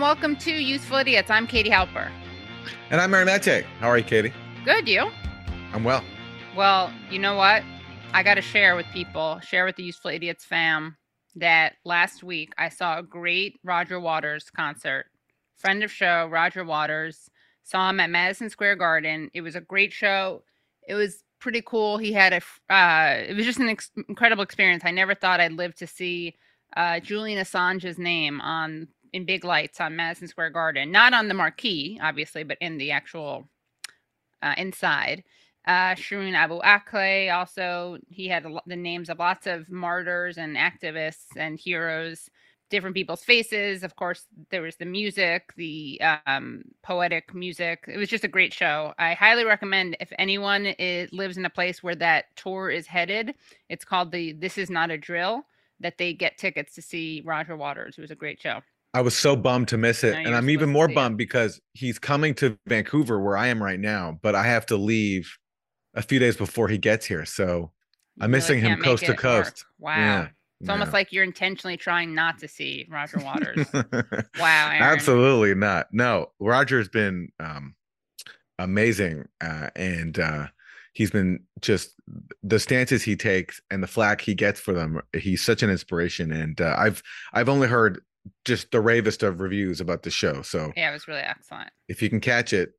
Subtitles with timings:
[0.00, 1.28] and welcome to Useful Idiots.
[1.30, 2.10] I'm Katie Halper.
[2.88, 3.66] And I'm Aaron Mate.
[3.80, 4.32] How are you, Katie?
[4.64, 5.10] Good, you?
[5.74, 6.02] I'm well.
[6.56, 7.62] Well, you know what?
[8.14, 10.96] I got to share with people, share with the Useful Idiots fam
[11.36, 15.04] that last week I saw a great Roger Waters concert.
[15.58, 17.28] Friend of show, Roger Waters.
[17.62, 19.28] Saw him at Madison Square Garden.
[19.34, 20.44] It was a great show.
[20.88, 21.98] It was pretty cool.
[21.98, 24.82] He had a, uh, it was just an ex- incredible experience.
[24.86, 26.36] I never thought I'd live to see
[26.74, 31.34] uh, Julian Assange's name on in big lights on Madison Square Garden, not on the
[31.34, 33.48] marquee, obviously, but in the actual
[34.42, 35.24] uh, inside.
[35.66, 40.56] Uh, Shireen Abu Akleh also he had a, the names of lots of martyrs and
[40.56, 42.30] activists and heroes,
[42.70, 43.82] different people's faces.
[43.82, 47.84] Of course, there was the music, the um, poetic music.
[47.88, 48.94] It was just a great show.
[48.98, 53.34] I highly recommend if anyone is, lives in a place where that tour is headed.
[53.68, 55.44] It's called the This Is Not a Drill.
[55.82, 57.96] That they get tickets to see Roger Waters.
[57.96, 58.60] It was a great show.
[58.92, 60.14] I was so bummed to miss it.
[60.14, 61.18] and I'm even more bummed it.
[61.18, 65.36] because he's coming to Vancouver where I am right now, but I have to leave
[65.94, 67.24] a few days before he gets here.
[67.24, 67.70] So
[68.16, 69.64] you I'm missing him coast to coast.
[69.78, 69.96] Work.
[69.96, 69.96] Wow.
[69.96, 70.22] Yeah,
[70.60, 70.72] it's yeah.
[70.72, 73.66] almost like you're intentionally trying not to see Roger Waters.
[73.72, 74.70] wow.
[74.70, 74.82] Aaron.
[74.82, 75.86] Absolutely not.
[75.92, 77.74] No, Roger's been um,
[78.58, 79.26] amazing.
[79.40, 80.46] Uh, and uh,
[80.92, 81.94] he's been just
[82.42, 85.00] the stances he takes and the flack he gets for them.
[85.16, 86.32] He's such an inspiration.
[86.32, 87.02] And uh, I've,
[87.32, 88.02] I've only heard
[88.44, 90.42] just the ravest of reviews about the show.
[90.42, 91.70] So yeah, it was really excellent.
[91.88, 92.72] If you can catch it,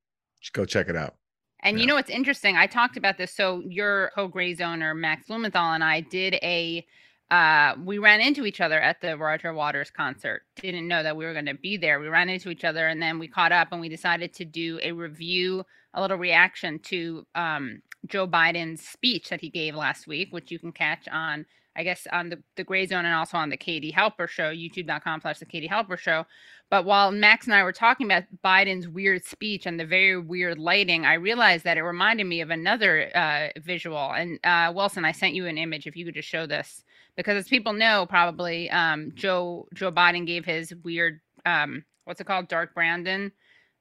[0.53, 1.15] go check it out.
[1.63, 1.81] And yeah.
[1.81, 2.57] you know what's interesting?
[2.57, 3.33] I talked about this.
[3.35, 6.85] So your co-Grayzoner Max Blumenthal and I did a.
[7.29, 10.41] Uh, we ran into each other at the Roger Waters concert.
[10.57, 12.01] Didn't know that we were going to be there.
[12.01, 14.81] We ran into each other, and then we caught up, and we decided to do
[14.83, 20.33] a review, a little reaction to um, Joe Biden's speech that he gave last week,
[20.33, 23.57] which you can catch on I guess on the, the Grayzone and also on the
[23.57, 26.25] Katie Halper Show, youtube.com slash the Katie Halper Show.
[26.69, 30.57] But while Max and I were talking about Biden's weird speech and the very weird
[30.57, 34.13] lighting, I realized that it reminded me of another uh, visual.
[34.13, 36.83] And uh, Wilson, I sent you an image if you could just show this.
[37.15, 42.27] Because as people know, probably um, Joe Joe Biden gave his weird um, what's it
[42.27, 43.31] called, Dark Brandon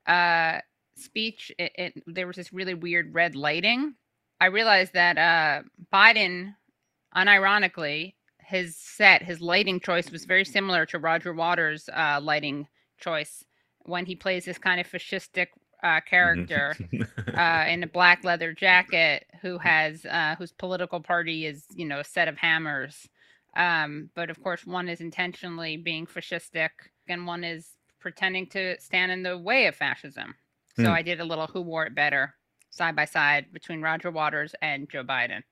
[0.07, 0.59] uh,
[0.95, 1.53] speech.
[1.59, 3.95] It, it, there was this really weird red lighting.
[4.41, 5.63] I realized that uh,
[5.93, 6.55] Biden
[7.17, 12.67] unironically, his set, his lighting choice was very similar to Roger Waters' uh, lighting
[12.99, 13.45] choice
[13.83, 15.49] when he plays this kind of fascistic
[15.83, 16.77] uh, character
[17.35, 22.01] uh, in a black leather jacket who has uh, whose political party is you know
[22.01, 23.09] a set of hammers.
[23.57, 26.71] Um, but of course, one is intentionally being fascistic,
[27.09, 30.35] and one is pretending to stand in the way of fascism.
[30.77, 30.91] So hmm.
[30.91, 32.35] I did a little who wore it better
[32.71, 35.43] side by side between Roger Waters and Joe Biden.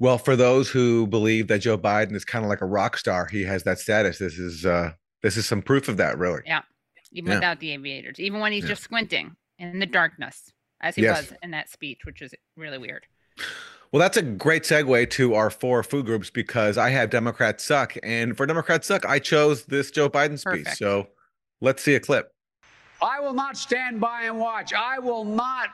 [0.00, 3.28] Well, for those who believe that Joe Biden is kind of like a rock star,
[3.30, 4.18] he has that status.
[4.18, 6.40] This is uh this is some proof of that, really.
[6.44, 6.62] Yeah.
[7.12, 7.36] Even yeah.
[7.36, 8.70] without the aviators, even when he's yeah.
[8.70, 11.30] just squinting in the darkness, as he yes.
[11.30, 13.04] was in that speech, which is really weird.
[13.92, 17.96] Well, that's a great segue to our four food groups because I have Democrats suck.
[18.04, 20.64] And for Democrats suck, I chose this Joe Biden speech.
[20.64, 20.78] Perfect.
[20.78, 21.08] So
[21.60, 22.32] let's see a clip.
[23.02, 24.72] I will not stand by and watch.
[24.72, 25.70] I will not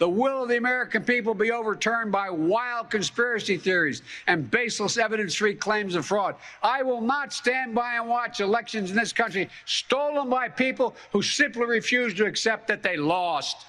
[0.00, 5.34] the will of the American people be overturned by wild conspiracy theories and baseless evidence
[5.34, 6.36] free claims of fraud.
[6.62, 11.20] I will not stand by and watch elections in this country stolen by people who
[11.20, 13.66] simply refuse to accept that they lost.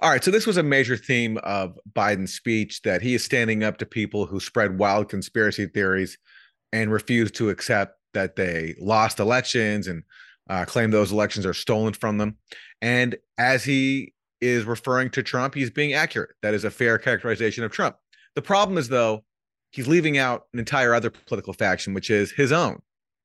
[0.00, 3.62] All right, so this was a major theme of Biden's speech that he is standing
[3.62, 6.16] up to people who spread wild conspiracy theories
[6.72, 10.04] and refuse to accept that they lost elections and
[10.48, 12.36] uh, claim those elections are stolen from them.
[12.80, 16.30] And as he is referring to Trump, he's being accurate.
[16.42, 17.96] That is a fair characterization of Trump.
[18.34, 19.24] The problem is, though,
[19.70, 22.80] he's leaving out an entire other political faction, which is his own.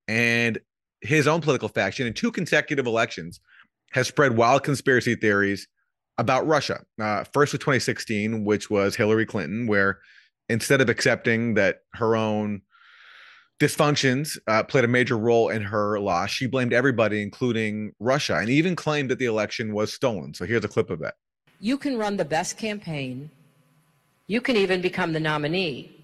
[0.07, 0.59] And
[1.01, 3.39] his own political faction in two consecutive elections
[3.91, 5.67] has spread wild conspiracy theories
[6.17, 6.83] about Russia.
[6.99, 9.99] Uh, first with 2016, which was Hillary Clinton, where
[10.49, 12.61] instead of accepting that her own
[13.61, 16.31] dysfunctions uh, played a major role in her loss.
[16.31, 20.33] She blamed everybody, including Russia, and even claimed that the election was stolen.
[20.33, 21.13] So here's a clip of that.
[21.59, 23.29] You can run the best campaign,
[24.25, 25.95] you can even become the nominee,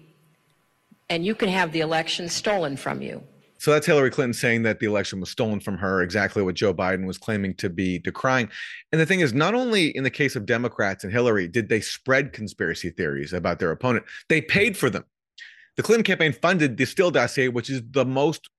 [1.10, 3.22] and you can have the election stolen from you.
[3.60, 6.72] So that's Hillary Clinton saying that the election was stolen from her, exactly what Joe
[6.72, 8.48] Biden was claiming to be decrying.
[8.92, 11.80] And the thing is, not only in the case of Democrats and Hillary did they
[11.80, 15.04] spread conspiracy theories about their opponent, they paid for them
[15.78, 18.50] the Clinton campaign funded the Steele dossier, which is the most,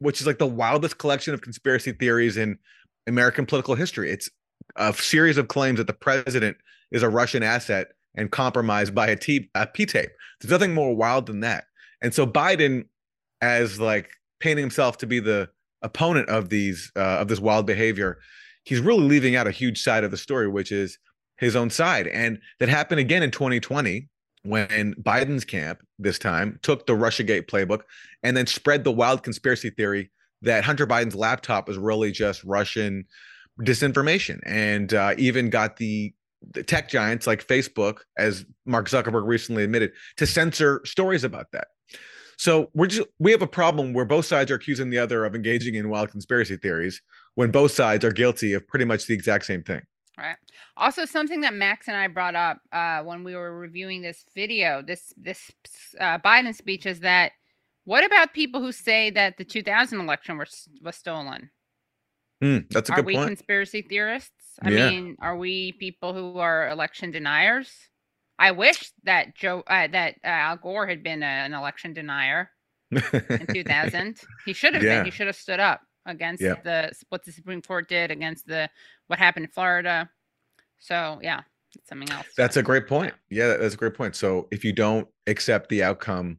[0.00, 2.58] which is like the wildest collection of conspiracy theories in
[3.06, 4.10] American political history.
[4.10, 4.28] It's
[4.74, 6.56] a series of claims that the president
[6.90, 10.10] is a Russian asset and compromised by a T a P tape.
[10.40, 11.66] There's nothing more wild than that.
[12.02, 12.86] And so Biden,
[13.40, 14.10] as like
[14.40, 15.48] painting himself to be the
[15.82, 18.18] opponent of these uh, of this wild behavior,
[18.64, 20.98] he's really leaving out a huge side of the story, which is
[21.36, 22.08] his own side.
[22.08, 24.08] And that happened again in 2020
[24.44, 27.82] when Biden's camp this time took the Russiagate playbook
[28.22, 30.10] and then spread the wild conspiracy theory
[30.42, 33.04] that Hunter Biden's laptop was really just Russian
[33.60, 36.12] disinformation and uh, even got the,
[36.52, 41.68] the tech giants like Facebook, as Mark Zuckerberg recently admitted, to censor stories about that.
[42.36, 45.36] So we're just we have a problem where both sides are accusing the other of
[45.36, 47.00] engaging in wild conspiracy theories
[47.36, 49.82] when both sides are guilty of pretty much the exact same thing.
[50.18, 50.36] Right.
[50.76, 54.82] Also, something that Max and I brought up uh, when we were reviewing this video,
[54.82, 55.50] this this
[55.98, 57.32] uh, Biden speech, is that
[57.84, 61.50] what about people who say that the 2000 election was was stolen?
[62.42, 64.58] Mm, that's a are good we conspiracy theorists?
[64.60, 64.90] I Yeah.
[64.90, 67.72] mean, are we people who are election deniers?
[68.38, 72.50] I wish that Joe uh, that uh, Al Gore had been a, an election denier
[73.38, 74.20] in 2000.
[74.44, 74.96] he should have Yeah.
[74.98, 75.04] been.
[75.04, 76.56] He should have stood up against Yeah.
[76.64, 78.68] the what the Supreme Court did against the
[79.12, 80.08] what happened in Florida.
[80.78, 81.42] So yeah,
[81.76, 82.24] it's something else.
[82.34, 83.12] That's a great point.
[83.28, 84.16] Yeah, that's a great point.
[84.16, 86.38] So if you don't accept the outcome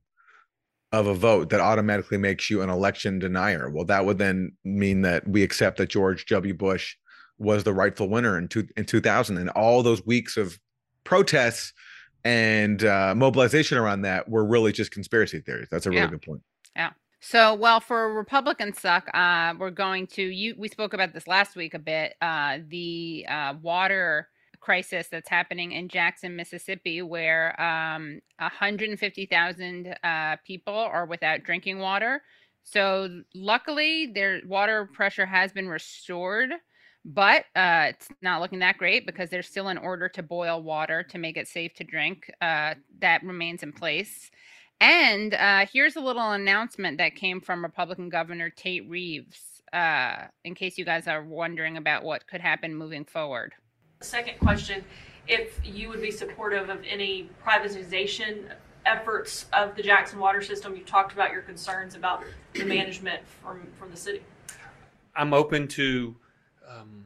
[0.91, 3.69] of a vote, that automatically makes you an election denier.
[3.69, 6.55] Well, that would then mean that we accept that George W.
[6.55, 6.95] Bush
[7.37, 10.57] was the rightful winner in two, in 2000, and all those weeks of
[11.03, 11.73] protests
[12.23, 15.67] and uh, mobilization around that were really just conspiracy theories.
[15.69, 16.07] That's a really Yeah.
[16.07, 16.41] good point.
[17.25, 20.55] So, well, for Republican suck, uh, we're going to you.
[20.57, 22.15] We spoke about this last week a bit.
[22.21, 24.27] Uh, the uh, water
[24.59, 32.21] crisis that's happening in Jackson, Mississippi, where um, 150,000 uh, people are without drinking water.
[32.65, 36.49] So, luckily, their water pressure has been restored,
[37.05, 41.03] but uh, it's not looking that great because there's still an order to boil water
[41.03, 42.29] to make it safe to drink.
[42.41, 44.29] Uh, that remains in place.
[44.83, 50.55] And uh, here's a little announcement that came from Republican Governor Tate Reeves, uh, in
[50.55, 53.53] case you guys are wondering about what could happen moving forward.
[54.01, 54.83] Second question,
[55.25, 58.51] if you would be supportive of any privatization
[58.85, 63.65] efforts of the Jackson water system, you talked about your concerns about the management from,
[63.79, 64.21] from the city.
[65.15, 66.17] I'm open to
[66.69, 67.05] um,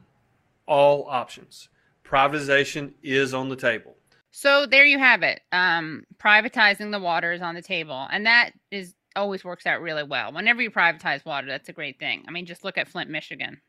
[0.66, 1.68] all options.
[2.04, 3.97] Privatization is on the table.
[4.30, 5.40] So there you have it.
[5.52, 10.02] Um, privatizing the water is on the table, and that is always works out really
[10.02, 10.32] well.
[10.32, 12.24] Whenever you privatize water, that's a great thing.
[12.28, 13.60] I mean, just look at Flint, Michigan.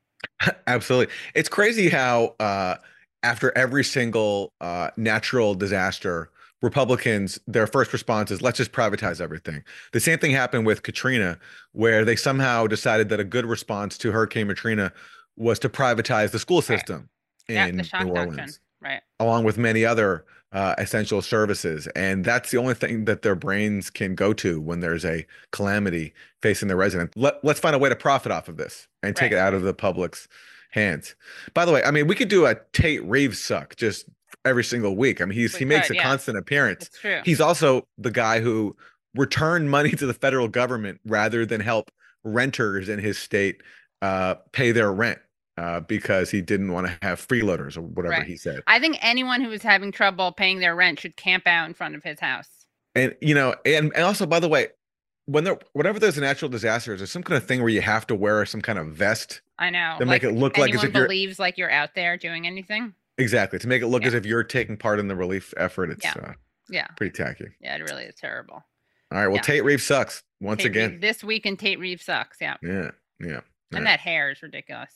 [0.66, 1.12] Absolutely.
[1.34, 2.76] It's crazy how uh,
[3.22, 6.30] after every single uh, natural disaster,
[6.60, 9.62] Republicans, their first response is let's just privatize everything.
[9.92, 11.38] The same thing happened with Katrina,
[11.72, 14.92] where they somehow decided that a good response to Hurricane Katrina
[15.36, 17.08] was to privatize the school system
[17.48, 18.50] yeah, in New doctrine.
[18.80, 19.00] Right.
[19.20, 21.86] along with many other uh, essential services.
[21.96, 26.14] And that's the only thing that their brains can go to when there's a calamity
[26.42, 27.12] facing the resident.
[27.16, 29.38] Let, let's find a way to profit off of this and take Right.
[29.38, 30.28] it out of the public's
[30.70, 31.14] hands.
[31.54, 34.06] By the way, I mean, we could do a Tate Reeves suck just
[34.44, 35.20] every single week.
[35.20, 36.02] I mean, he's We he makes a yeah.
[36.02, 36.88] constant appearance.
[37.00, 37.20] True.
[37.24, 38.76] He's also the guy who
[39.14, 41.90] returned money to the federal government rather than help
[42.24, 43.62] renters in his state
[44.02, 45.18] uh, pay their rent
[45.58, 48.26] uh, because he didn't want to have freeloaders or whatever Right.
[48.26, 48.62] he said.
[48.66, 51.94] I think anyone who is having trouble paying their rent should camp out in front
[51.96, 52.48] of his house.
[52.94, 54.68] And you know, and, and also by the way,
[55.26, 57.80] when there whenever there's a natural disaster, is there some kind of thing where you
[57.80, 59.96] have to wear some kind of vest I know.
[59.98, 62.94] to make it look like as if you're believes like you're out there doing anything.
[63.18, 64.08] exactly to make it look Yeah.
[64.08, 65.90] as if you're taking part in the relief effort?
[65.90, 66.14] It's Yeah.
[66.22, 66.32] uh,
[66.70, 66.86] Yeah.
[66.96, 67.46] pretty tacky.
[67.60, 68.54] Yeah, it really is terrible.
[69.10, 69.42] All right, well, Yeah.
[69.42, 71.00] Tate Reeves sucks once Tate again.
[71.00, 72.38] This week in Tate Reeves sucks.
[72.40, 72.56] Yeah.
[72.62, 73.40] Yeah, yeah.
[73.72, 73.80] And Yeah.
[73.84, 74.92] that hair is ridiculous.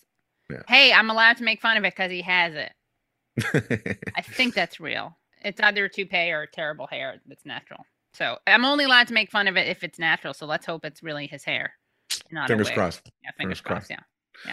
[0.52, 0.62] Yeah.
[0.68, 3.98] Hey, I'm allowed to make fun of it because he has it.
[4.16, 5.16] I think that's real.
[5.44, 7.84] It's either a toupee or terrible hair that's natural.
[8.14, 10.34] So I'm only allowed to make fun of it if it's natural.
[10.34, 11.72] So let's hope it's really his hair.
[12.30, 13.10] Not Fingers crossed.
[13.22, 13.88] Yeah, fingers, Fingers crossed.
[13.88, 14.02] crossed.
[14.46, 14.52] Yeah.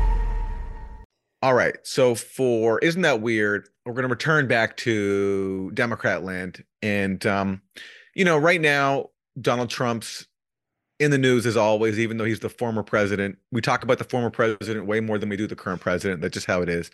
[1.41, 1.75] All right.
[1.83, 3.67] So for isn't that weird?
[3.85, 7.61] We're going to return back to Democrat land, and um,
[8.13, 10.27] you know, right now Donald Trump's
[10.99, 13.37] in the news as always, even though he's the former president.
[13.51, 16.21] We talk about the former president way more than we do the current president.
[16.21, 16.91] That's just how it is.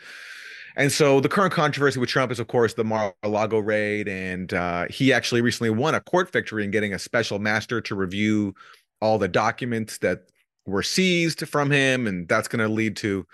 [0.77, 4.85] And so the current controversy with Trump is, of course, the Mar-a-Lago raid, and uh,
[4.89, 8.53] he actually recently won a court victory in getting a special master to review
[9.01, 10.29] all the documents that
[10.67, 13.25] were seized from him, and that's going to lead to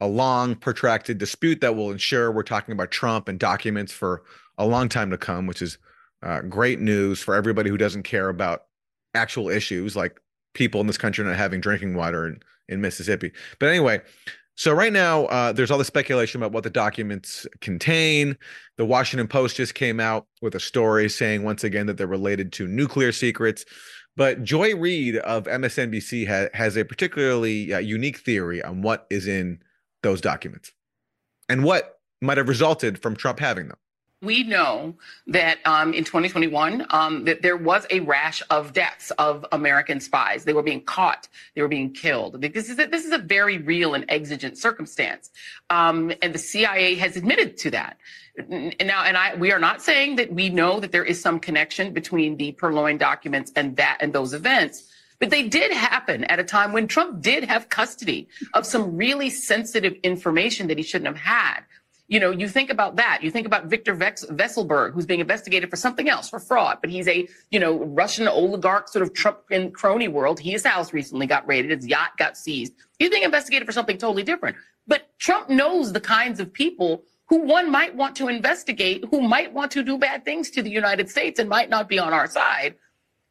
[0.00, 4.22] a long, protracted dispute that will ensure we're talking about Trump and documents for
[4.58, 5.78] a long time to come, which is
[6.22, 8.64] uh, great news for everybody who doesn't care about
[9.14, 10.20] actual issues like
[10.54, 13.32] people in this country not having drinking water in, in Mississippi.
[13.58, 14.00] But anyway,
[14.56, 18.36] so right now uh, there's all the speculation about what the documents contain.
[18.76, 22.52] The Washington Post just came out with a story saying once again that they're related
[22.54, 23.64] to nuclear secrets.
[24.16, 29.26] But Joy Reid of MSNBC ha- has a particularly uh, unique theory on what is
[29.26, 29.62] in
[30.02, 30.72] those documents
[31.48, 33.78] and what might have resulted from Trump having them
[34.22, 34.94] we know
[35.28, 40.44] that um, in 2021 um, that there was a rash of deaths of American spies.
[40.44, 41.26] They were being caught.
[41.54, 42.42] They were being killed.
[42.42, 45.30] This is a, this is a very real and exigent circumstance,
[45.70, 47.98] um, and the CIA has admitted to that.
[48.48, 51.92] Now, and I, we are not saying that we know that there is some connection
[51.92, 54.90] between the Purloined documents and that and those events.
[55.20, 59.30] But they did happen at a time when Trump did have custody of some really
[59.30, 61.60] sensitive information that he shouldn't have had
[62.10, 63.20] you know, you think about that.
[63.22, 67.06] You think about Victor Vekselberg, who's being investigated for something else, for fraud, but he's
[67.06, 70.40] a, you know, Russian oligarch, sort of Trump and crony world.
[70.40, 71.70] His house recently got raided.
[71.70, 72.72] His yacht got seized.
[72.98, 74.56] He's being investigated for something totally different.
[74.88, 79.52] But Trump knows the kinds of people who one might want to investigate, who might
[79.54, 82.26] want to do bad things to the United States and might not be on our
[82.26, 82.74] side.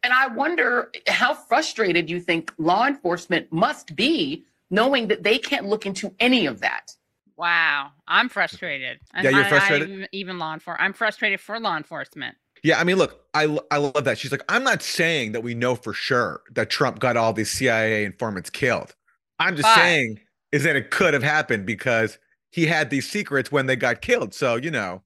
[0.04, 5.66] And I wonder how frustrated you think law enforcement must be knowing that they can't
[5.66, 6.96] look into any of that.
[7.38, 9.00] Wow, I'm frustrated.
[9.16, 10.04] Yeah, you're frustrated.
[10.04, 10.84] I, even law enforcement.
[10.84, 12.36] I'm frustrated for law enforcement.
[12.64, 14.18] Yeah, I mean, look, I I love that.
[14.18, 17.50] She's like, I'm not saying that we know for sure that Trump got all these
[17.50, 18.94] CIA informants killed.
[19.40, 20.20] I'm just but, saying
[20.52, 22.18] is that it could have happened because
[22.52, 24.34] he had these secrets when they got killed.
[24.34, 25.02] So you know,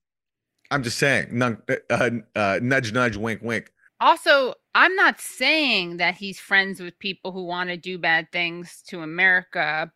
[0.72, 3.72] I'm just saying, uh, uh, nudge, nudge, wink, wink.
[4.04, 8.84] Also, I'm not saying that he's friends with people who want to do bad things
[8.88, 9.94] to America.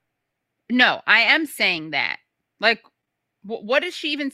[0.70, 2.18] No, I am saying that
[2.62, 2.82] like,
[3.44, 4.32] wh- what is she even?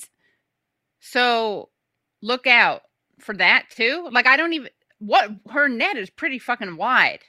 [0.99, 1.69] So,
[2.21, 2.83] look out
[3.19, 4.07] for that too.
[4.11, 4.69] Like, I don't even.
[4.99, 7.21] What her net is pretty fucking wide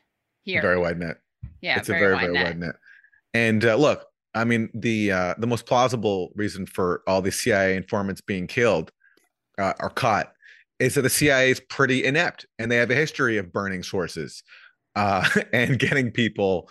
[0.43, 0.61] here.
[0.61, 1.17] Very wide net.
[1.63, 2.45] Yeah, it's very, a very wide very net.
[2.45, 2.75] wide net.
[3.33, 7.75] And uh, look, I mean, the uh, the most plausible reason for all the CIA
[7.75, 8.93] informants being killed
[9.59, 10.34] uh, or caught
[10.79, 14.43] is that the CIA is pretty inept, and they have a history of burning sources
[14.97, 16.69] uh, and getting people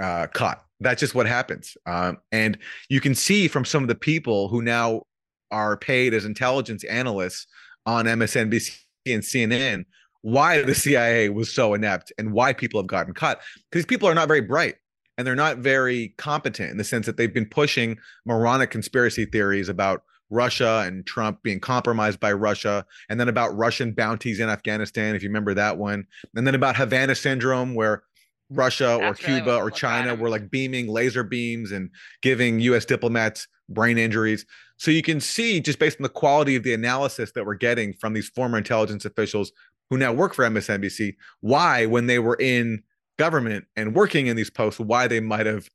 [0.00, 0.62] uh, caught.
[0.80, 1.76] That's just what happens.
[1.86, 5.02] Um, and you can see from some of the people who now
[5.50, 7.46] are paid as intelligence analysts
[7.86, 9.84] on MSNBC and CNN
[10.22, 13.40] why the CIA was so inept and why people have gotten caught.
[13.70, 14.76] Because people are not very bright
[15.16, 19.68] and they're not very competent in the sense that they've been pushing moronic conspiracy theories
[19.68, 25.14] about Russia and Trump being compromised by Russia, and then about Russian bounties in Afghanistan,
[25.14, 28.02] if you remember that one, and then about Havana syndrome, where
[28.50, 31.90] Russia That's or really Cuba or China were like beaming laser beams and
[32.22, 34.46] giving US diplomats brain injuries.
[34.78, 37.92] So you can see just based on the quality of the analysis that we're getting
[37.92, 39.52] from these former intelligence officials
[39.90, 42.82] who now work for MSNBC, why when they were in
[43.18, 45.68] government and working in these posts, why they might have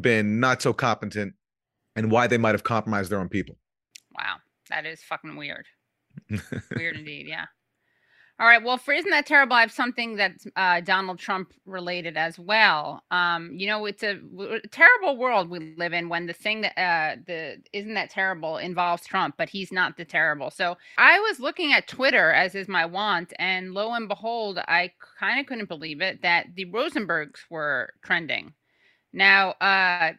[0.00, 1.34] been not so competent
[1.96, 3.56] and why they might have compromised their own people.
[4.16, 4.36] Wow.
[4.70, 5.66] That is fucking weird.
[6.76, 7.46] weird indeed, yeah.
[8.40, 8.62] All right.
[8.62, 9.54] Well, for isn't that terrible?
[9.54, 13.04] I have something that's uh, Donald Trump related as well.
[13.12, 16.76] Um, you know, it's a, a, terrible world we live in when the thing that
[16.76, 20.50] uh, the isn't that terrible involves Trump, but he's not the terrible.
[20.50, 24.90] So I was looking at Twitter as is my want, and lo and behold, I
[25.16, 28.52] kind of couldn't believe it that the Rosenbergs were trending.
[29.12, 30.14] Now, uh,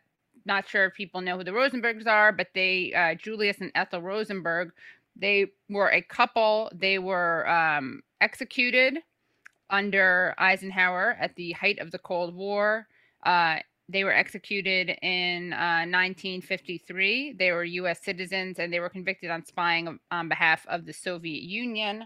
[0.46, 4.02] not sure if people know who the Rosenbergs are, but they uh, Julius and Ethel
[4.02, 4.72] Rosenberg
[5.16, 6.70] they were a couple.
[6.74, 9.00] They were um, executed
[9.70, 12.88] under Eisenhower at the height of the Cold War.
[13.25, 17.36] Uh, they were executed in uh, 1953.
[17.38, 18.04] They were U.S.
[18.04, 22.06] citizens and they were convicted on spying on behalf of the Soviet Union.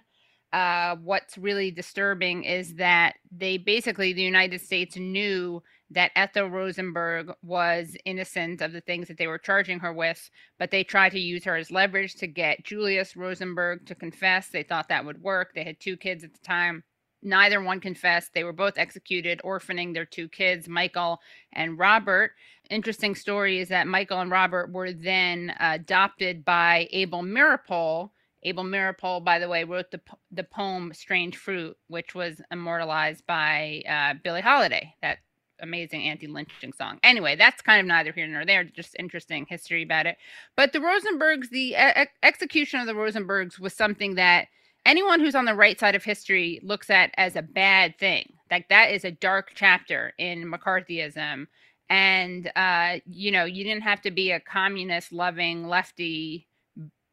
[0.52, 7.32] Uh, what's really disturbing is that they basically, the United States knew that Ethel Rosenberg
[7.42, 10.30] was innocent of the things that they were charging her with,
[10.60, 14.50] but they tried to use her as leverage to get Julius Rosenberg to confess.
[14.50, 15.54] They thought that would work.
[15.54, 16.84] They had two kids at the time.
[17.22, 18.34] Neither one confessed.
[18.34, 21.20] They were both executed, orphaning their two kids, Michael
[21.52, 22.32] and Robert.
[22.70, 28.12] Interesting story is that Michael and Robert were then adopted by Abel Meeropol.
[28.44, 30.00] Abel Meeropol, by the way, wrote the
[30.32, 34.96] the poem "Strange Fruit," which was immortalized by uh, Billie Holiday.
[35.02, 35.18] That
[35.62, 37.00] amazing anti-lynching song.
[37.04, 38.64] Anyway, that's kind of neither here nor there.
[38.64, 40.18] Just interesting history about it.
[40.56, 44.48] But the Rosenbergs, the e- execution of the Rosenbergs was something that
[44.86, 48.34] anyone who's on the right side of history looks at as a bad thing.
[48.50, 51.48] Like that is a dark chapter in McCarthyism.
[51.90, 56.48] And uh, you know, you didn't have to be a communist loving lefty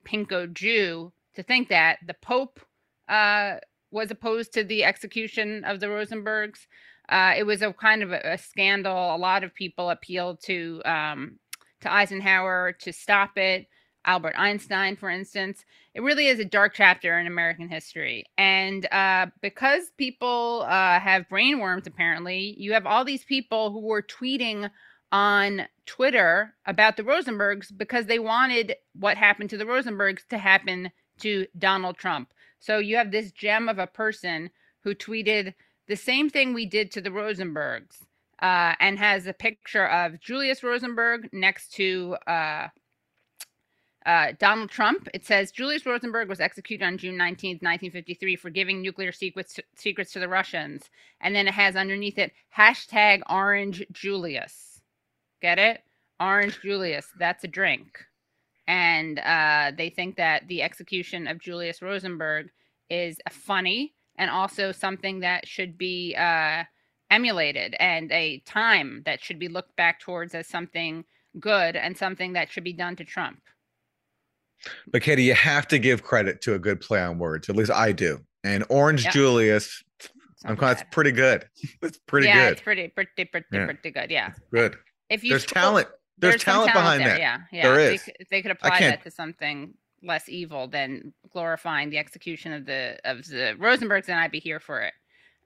[0.04, 2.60] pinko Jew to think that the Pope
[3.08, 3.56] uh,
[3.90, 6.66] was opposed to the execution of the Rosenbergs.
[7.08, 9.14] Uh, it was a kind of a, a, scandal.
[9.14, 11.38] A lot of people appealed to um,
[11.80, 13.66] to Eisenhower to stop it.
[14.06, 15.64] Albert Einstein, for instance.
[15.94, 18.24] It really is a dark chapter in American history.
[18.38, 23.80] And uh, because people uh, have brain worms, apparently, you have all these people who
[23.80, 24.70] were tweeting
[25.12, 30.90] on Twitter about the Rosenbergs because they wanted what happened to the Rosenbergs to happen
[31.20, 32.32] to Donald Trump.
[32.58, 35.54] So you have this gem of a person who tweeted
[35.88, 38.02] the same thing we did to the Rosenbergs
[38.40, 42.68] uh, and has a picture of Julius Rosenberg next to uh,
[44.04, 45.08] uh, Donald Trump.
[45.14, 50.12] It says Julius Rosenberg was executed on June 19th, 1953, for giving nuclear secrets, secrets
[50.12, 50.90] to the Russians.
[51.20, 54.80] And then it has underneath it hashtag Orange Julius.
[55.40, 55.82] Get it?
[56.20, 57.08] Orange Julius.
[57.18, 58.04] That's a drink.
[58.68, 62.50] And uh, they think that the execution of Julius Rosenberg
[62.90, 66.64] is a funny and also something that should be uh,
[67.10, 71.04] emulated and a time that should be looked back towards as something
[71.38, 73.40] good and something that should be done to Trump.
[74.90, 77.48] But Katie, you have to give credit to a good play on words.
[77.48, 78.20] At least I do.
[78.42, 79.10] And Orange yeah.
[79.10, 79.84] Julius,
[80.44, 81.48] I'm of pretty good.
[81.82, 82.30] It's pretty good.
[82.30, 82.52] yeah, good.
[82.52, 83.64] it's pretty, pretty, pretty, yeah.
[83.64, 84.10] pretty good.
[84.10, 84.76] Yeah, it's good.
[85.10, 87.08] If you there's talent, there's, there's talent, talent, behind there.
[87.10, 87.20] that.
[87.20, 87.62] Yeah, yeah.
[87.62, 88.04] There is.
[88.04, 92.98] They, they could apply that to something less evil than glorifying the execution of the
[93.04, 94.94] of the Rosenbergs, and I'd be here for it.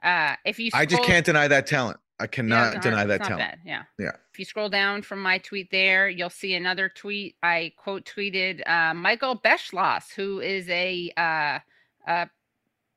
[0.03, 1.99] Uh, if you, scroll, I just can't deny that talent.
[2.21, 3.39] I cannot yeah, deny that talent.
[3.39, 3.59] Bad.
[3.65, 3.83] Yeah.
[3.99, 4.13] Yeah.
[4.33, 7.37] If you scroll down from my tweet there, you'll see another tweet.
[7.43, 11.59] I quote tweeted uh, Michael Beschloss, who is a, uh,
[12.07, 12.29] a,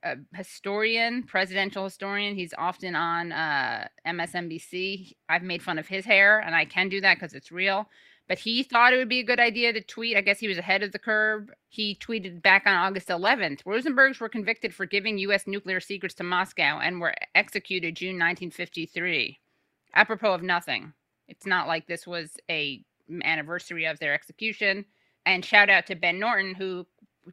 [0.03, 2.35] a, historian, presidential historian.
[2.35, 5.13] He's often on uh, MSNBC.
[5.29, 7.87] I've made fun of his hair, and I can do that because it's real
[8.27, 10.15] but he thought it would be a good idea to tweet.
[10.15, 11.49] I guess he was ahead of the curve.
[11.67, 15.45] He tweeted back on August 11th Rosenbergs were convicted for giving U.S.
[15.47, 19.39] nuclear secrets to Moscow and were executed June 1953.
[19.95, 20.93] Apropos of nothing.
[21.27, 22.83] It's not like this was a
[23.23, 24.85] anniversary of their execution.
[25.25, 26.85] And shout out to Ben Norton, who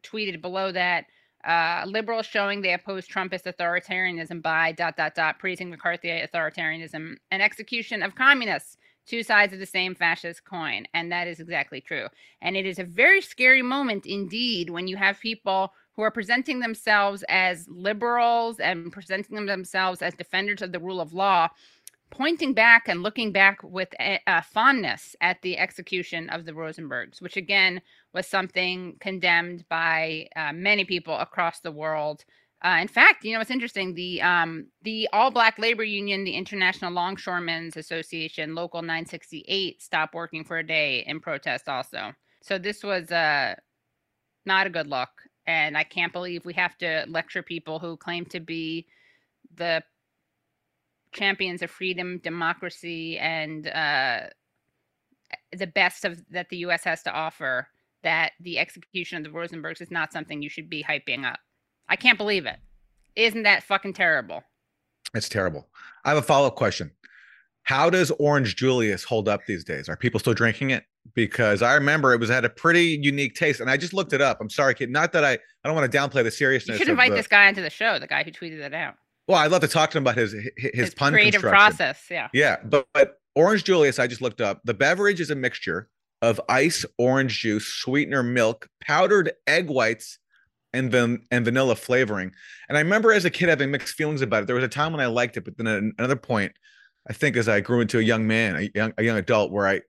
[0.03, 1.07] tweeted below that
[1.45, 7.43] uh, liberals showing they oppose Trumpist authoritarianism by dot dot dot praising McCarthy authoritarianism and
[7.43, 8.77] execution of communists
[9.11, 10.87] two sides of the same fascist coin.
[10.95, 12.07] And that is exactly true.
[12.41, 16.61] And it is a very scary moment indeed when you have people who are presenting
[16.61, 21.49] themselves as liberals and presenting themselves as defenders of the rule of law,
[22.11, 23.89] pointing back and looking back with
[24.45, 27.83] fondness at the execution of the Rosenbergs, which again
[28.15, 32.25] was something condemned by uh, many people across the world
[32.63, 33.95] uh, in fact, you know it's interesting.
[33.95, 40.45] The um, the All Black Labor Union, the International Longshoremen's Association, Local 968, stopped working
[40.45, 41.69] for a day in protest.
[41.69, 43.55] Also, so this was uh,
[44.45, 45.09] not a good look,
[45.47, 48.87] and I can't believe we have to lecture people who claim to be
[49.57, 49.83] the
[51.13, 54.21] champions of freedom, democracy, and uh,
[55.57, 56.85] the best of that the U.S.
[56.85, 57.69] has to offer.
[58.03, 61.39] That the execution of the Rosenbergs is not something you should be hyping up.
[61.91, 62.57] I can't believe it.
[63.17, 64.45] Isn't that fucking terrible?
[65.13, 65.69] It's terrible.
[66.05, 66.93] I have a follow up question.
[67.65, 69.89] How does Orange Julius hold up these days?
[69.89, 70.85] Are people still drinking it?
[71.15, 74.21] Because I remember it was had a pretty unique taste, and I just looked it
[74.21, 74.41] up.
[74.41, 74.91] I'm sorry, kid.
[74.91, 76.79] Not that I I don't want to downplay the seriousness.
[76.79, 77.99] You should invite the, this guy into the show.
[77.99, 78.95] The guy who tweeted it out.
[79.27, 82.05] Well, I'd love to talk to him about his his, his pun creative process.
[82.11, 82.29] Yeah.
[82.33, 84.61] Yeah, but but Orange Julius, I just looked up.
[84.65, 85.89] The beverage is a mixture
[86.23, 90.19] of ice, orange juice, sweetener, milk, powdered egg whites,
[90.73, 92.33] and then and vanilla flavoring.
[92.69, 94.47] And I remember as a kid having mixed feelings about it.
[94.47, 96.53] There was a time when I liked it, but then at another point,
[97.09, 99.67] I think as I grew into a young man, a young, a young adult, where
[99.67, 99.81] I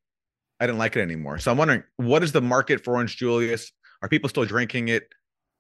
[0.60, 1.40] I didn't like it anymore.
[1.40, 3.72] So I'm wondering, what is the market for Orange Julius?
[4.02, 5.08] Are people still drinking it?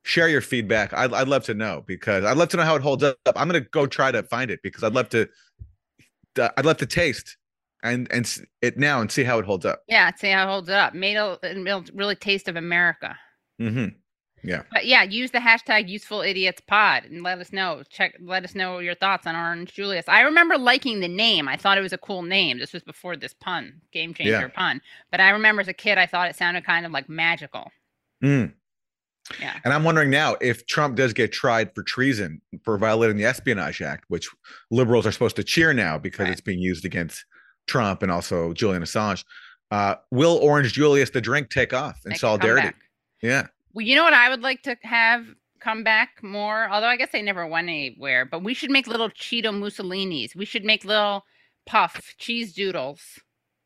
[0.04, 0.94] Share your feedback.
[0.94, 3.18] I'd, I'd love to know because I'd love to know how it holds up.
[3.36, 5.28] I'm gonna go try to find it because I'd love to.
[6.38, 7.38] I'd love to taste
[7.84, 9.84] and and it now and see how it holds up.
[9.88, 10.94] Yeah, see how it holds up.
[10.94, 13.18] Made a, a really taste of America.
[13.62, 13.98] Mm-hmm.
[14.44, 14.64] Yeah.
[14.72, 17.84] But yeah, use the hashtag useful idiots pod and let us know.
[17.90, 20.06] Check let us know your thoughts on Orange Julius.
[20.08, 21.48] I remember liking the name.
[21.48, 22.58] I thought it was a cool name.
[22.58, 24.48] This was before this pun, game changer yeah.
[24.48, 24.82] pun.
[25.12, 27.72] But I remember as a kid I thought it sounded kind of like magical.
[28.24, 28.54] Mm.
[29.40, 29.60] Yeah.
[29.64, 33.82] And I'm wondering now if Trump does get tried for treason for violating the Espionage
[33.82, 34.28] Act, which
[34.72, 36.32] liberals are supposed to cheer now because right.
[36.32, 37.26] it's being used against
[37.68, 39.24] Trump and also Julian Assange.
[39.70, 42.76] Uh, will Orange Julius the drink take off in solidarity?
[43.22, 43.48] Yeah.
[43.74, 45.26] Well, you know what I would like to have
[45.60, 46.70] come back more.
[46.70, 48.26] Although I guess they never went anywhere.
[48.26, 50.36] But we should make little Cheeto Mussolinis.
[50.36, 51.26] We should make little
[51.66, 53.20] puff cheese doodles.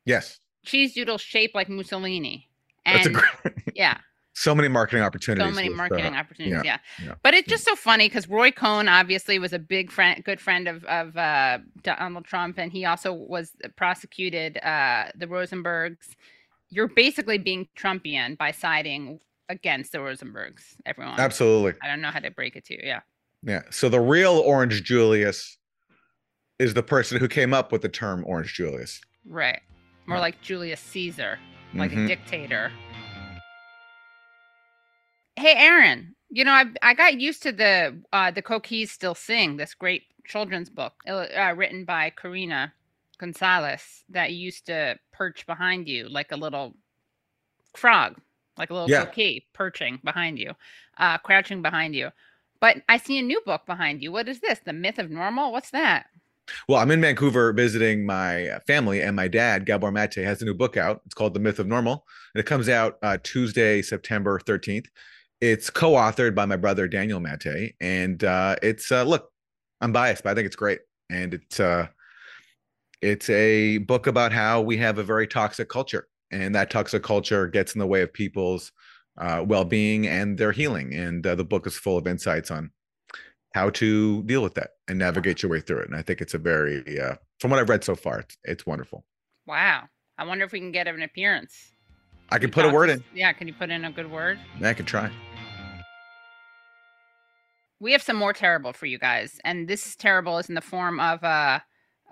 [0.04, 0.40] Yes.
[0.64, 2.48] Cheese doodles shaped like Mussolini.
[2.84, 3.98] That's a great, yeah,
[4.36, 5.50] so many marketing opportunities.
[5.50, 6.62] so many with, marketing uh, opportunities.
[6.62, 6.78] Yeah.
[7.02, 7.14] yeah.
[7.22, 10.68] But it's just so funny because Roy Cohn obviously was a big friend, good friend
[10.68, 16.16] of of uh, Donald Trump, and he also was prosecuted uh, the Rosenbergs.
[16.68, 20.62] You're basically being Trumpian by siding against the Rosenbergs.
[20.84, 21.74] Everyone, Absolutely.
[21.82, 22.80] I don't know how to break it to you.
[22.84, 23.00] Yeah,
[23.42, 23.62] Yeah.
[23.70, 25.58] So the real Orange Julius
[26.58, 29.00] is the person who came up with the term Orange Julius.
[29.24, 29.60] right.
[30.06, 30.20] More Right.
[30.22, 31.38] like Julius Caesar,
[31.74, 32.04] like Mhm.
[32.04, 32.70] a dictator.
[35.36, 36.14] Hey, Aaron.
[36.30, 40.04] You know, I I got used to the uh, the Coquíes Still Sing, this great
[40.26, 42.72] children's book uh, written by Karina
[43.18, 46.74] Gonzalez that used to perch behind you like a little
[47.76, 48.20] frog,
[48.58, 49.06] like a little Yeah.
[49.52, 50.52] perching behind you,
[50.98, 52.10] uh, crouching behind you.
[52.60, 54.10] But I see a new book behind you.
[54.12, 54.60] What is this?
[54.60, 55.52] The Myth of Normal?
[55.52, 56.06] What's that?
[56.68, 60.44] Well, I'm in Vancouver visiting my uh, family, and my dad, Gabor Mate, has a
[60.44, 61.02] new book out.
[61.04, 64.86] It's called The Myth of Normal, and it comes out uh, Tuesday, September 13th.
[65.40, 69.30] It's co-authored by my brother Daniel Mate, and uh, it's uh, look,
[69.80, 70.78] I'm biased, but I think it's great,
[71.10, 71.88] and it's uh,
[73.02, 77.46] it's a book about how we have a very toxic culture, and that toxic culture
[77.46, 78.72] gets in the way of people's
[79.18, 80.94] uh, well-being and their healing.
[80.94, 82.70] And uh, the book is full of insights on
[83.54, 85.88] how to deal with that and navigate your way through it.
[85.88, 88.66] And I think it's a very, uh, from what I've read so far, it's, it's
[88.66, 89.04] wonderful.
[89.46, 89.84] Wow.
[90.18, 91.72] I wonder if we can get an appearance.
[92.30, 93.04] I can put a word in.
[93.14, 94.38] Yeah, can you put in a good word?
[94.60, 95.10] Yeah, I can try.
[97.80, 100.60] we have some more terrible for you guys and this is terrible is in the
[100.60, 101.62] form of a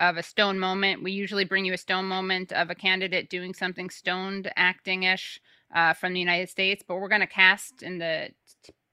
[0.00, 3.54] of a stone moment we usually bring you a stone moment of a candidate doing
[3.54, 5.40] something stoned acting-ish
[5.74, 8.28] uh, from the united states but we're going to cast in the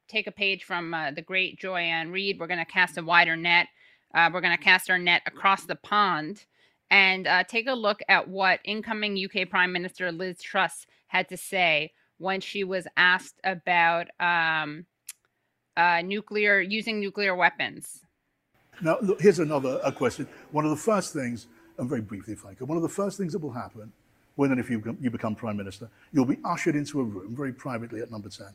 [0.07, 3.35] take a page from uh, the great joy-ann reid we're going to cast a wider
[3.35, 3.67] net
[4.13, 6.45] uh, we're going to cast our net across the pond
[6.89, 11.37] and uh, take a look at what incoming uk prime minister liz truss had to
[11.37, 14.85] say when she was asked about um,
[15.75, 18.05] uh, nuclear using nuclear weapons.
[18.81, 20.27] Now, look, here's another a question.
[20.51, 23.17] One of the first things, and very briefly, if I could, one of the first
[23.17, 23.91] things that will happen
[24.35, 27.53] when and if you, you become Prime Minister, you'll be ushered into a room very
[27.53, 28.47] privately at number 10.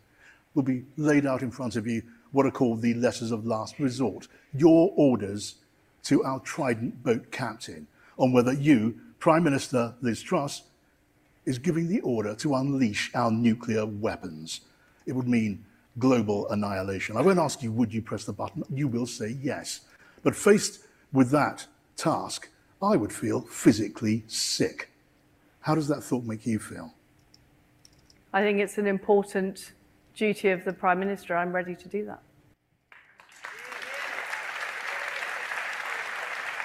[0.55, 3.79] Will be laid out in front of you what are called the letters of last
[3.79, 5.57] resort, your orders
[6.05, 7.87] to our Trident boat captain
[8.19, 10.63] on whether you, Prime Minister Liz Truss,
[11.45, 14.63] is giving the order to unleash our nuclear weapons.
[15.05, 15.65] It would mean
[15.99, 17.17] global annihilation.
[17.17, 18.65] I won't ask you, would you press the button?
[18.73, 19.81] You will say yes.
[20.27, 20.81] But faced
[21.13, 22.51] with that task,
[22.83, 24.91] I would feel physically sick.
[25.61, 26.95] How does that thought make you feel?
[28.33, 29.75] I think it's an important
[30.17, 31.37] duty of the Prime Minister.
[31.37, 32.23] I'm ready to do that.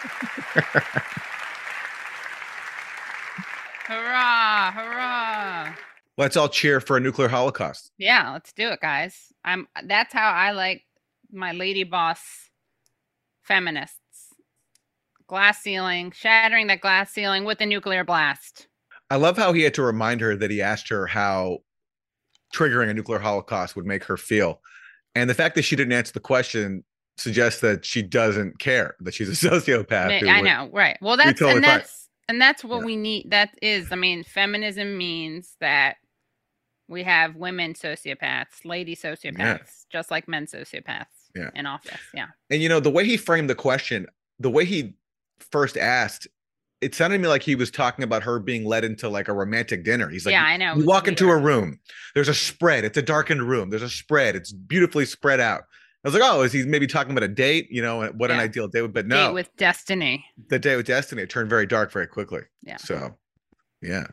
[3.86, 4.71] Hurrah!
[4.71, 5.76] Hurrah!
[6.17, 7.91] Let's all cheer for a nuclear holocaust.
[8.00, 9.32] Yeah, let's do it, guys.
[9.45, 9.67] I'm.
[9.84, 10.82] That's how I like
[11.32, 12.50] my lady boss
[13.52, 13.98] feminists.
[15.28, 18.68] Glass ceiling, shattering that glass ceiling with a nuclear blast.
[19.10, 21.60] I love how he had to remind her that he asked her how
[22.56, 24.62] triggering a nuclear holocaust would make her feel.
[25.16, 26.84] And the fact that she didn't answer the question
[27.18, 30.24] suggests that she doesn't care, that she's a sociopath.
[30.24, 30.98] I I would- know, right?
[31.02, 31.78] Well, that's totally and fine.
[31.80, 33.32] that's and that's what we need.
[33.32, 35.96] That is, I mean, feminism means that
[36.88, 41.50] we have women sociopaths, lady sociopaths, just like men sociopaths Yeah.
[41.56, 42.00] in office.
[42.13, 42.28] Yeah.
[42.50, 44.08] And you know, the way he framed the question,
[44.39, 44.94] the way he
[45.52, 46.28] first asked,
[46.82, 49.34] it sounded to me like he was talking about her being led into like a
[49.34, 50.10] romantic dinner.
[50.10, 51.80] He's like, Yeah, I know, You walk into a room,
[52.15, 55.63] there's a spread, it's a darkened room, there's a spread, it's beautifully spread out.
[56.04, 57.67] I was like, oh, is he maybe talking about a date?
[57.70, 60.26] You know, what an ideal date would, but Date no, with destiny.
[60.50, 62.41] the date with destiny, it turned very dark very quickly.
[62.63, 62.78] Yeah.
[62.78, 63.20] So,
[63.84, 64.08] yeah,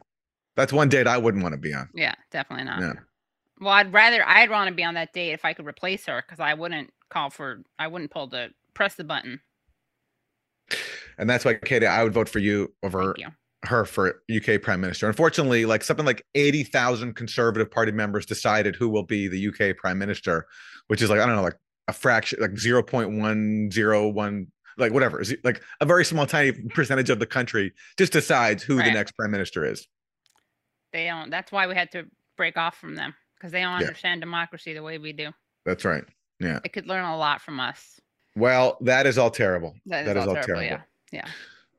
[0.55, 1.89] that's one date I wouldn't want to be on.
[1.95, 2.83] Yeah, definitely not.
[2.83, 2.93] Yeah.
[3.59, 6.23] Well, I'd rather I'd want to be on that date if I could replace her
[6.27, 9.41] because I wouldn't call for I wouldn't pull the press the button.
[11.19, 13.27] And that's why, Katie, I would vote for you over you.
[13.65, 15.09] her for UK Prime Minister.
[15.09, 19.99] Unfortunately, like something like 80,000 Conservative Party members decided who will be the UK Prime
[19.99, 20.47] Minister,
[20.87, 21.57] which is like, I don't know, like
[21.89, 27.27] a fraction, like 0.101, like whatever, is like a very small, tiny percentage of the
[27.27, 29.89] country just decides who the next Prime Minister is.
[30.93, 31.31] They don't.
[31.31, 32.05] That's why we had to
[32.37, 33.87] break off from them because they don't Yeah.
[33.89, 35.31] understand democracy the way we do.
[35.67, 36.05] That's right.
[36.41, 36.61] Yeah.
[36.65, 38.01] It could learn a lot from us.
[38.37, 39.75] Well, that is all terrible.
[39.87, 40.63] That is all terrible.
[40.63, 40.83] Yeah.
[41.11, 41.27] Yeah.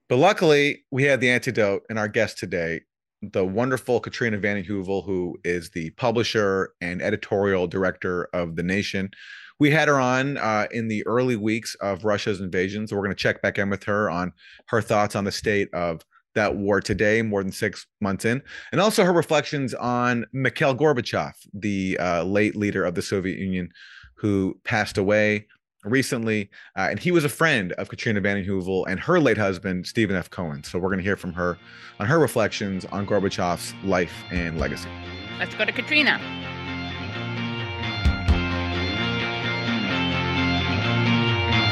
[0.10, 2.82] But luckily, we had the antidote in our guest today,
[3.22, 9.12] the wonderful Katrina vanden Heuvel, who is the publisher and editorial director of The Nation,
[9.60, 13.16] We had her on uh, in the early weeks of Russia's invasion, so we're going
[13.16, 14.32] to check back in with her on
[14.68, 16.02] her thoughts on the state of
[16.36, 18.42] that war today, more than six months in,
[18.72, 23.70] and also her reflections on Mikhail Gorbachev, the uh, late leader of the Soviet Union,
[24.20, 25.48] who passed away
[25.86, 29.88] recently, uh, and he was a friend of Katrina Van Heuvel and her late husband
[29.88, 30.30] Stephen F.
[30.30, 30.64] Cohen.
[30.64, 31.58] So we're going to hear from her
[32.00, 34.90] on her reflections on Gorbachev's life and legacy.
[35.38, 36.20] Let's go to Katrina.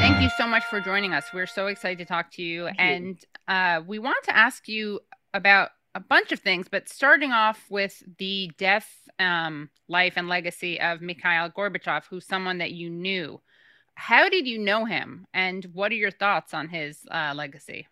[0.00, 1.26] Thank you so much for joining us.
[1.34, 5.00] We're so excited to talk to you, and uh, we want to ask you
[5.34, 10.80] about a bunch of things, but starting off with the death, um, life, and legacy
[10.80, 13.40] of Mikhail Gorbachev, who's someone that you knew.
[13.96, 17.88] How did you know him, and what are your thoughts on his uh, legacy?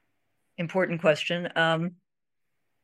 [0.57, 1.49] Important question.
[1.57, 1.97] Um,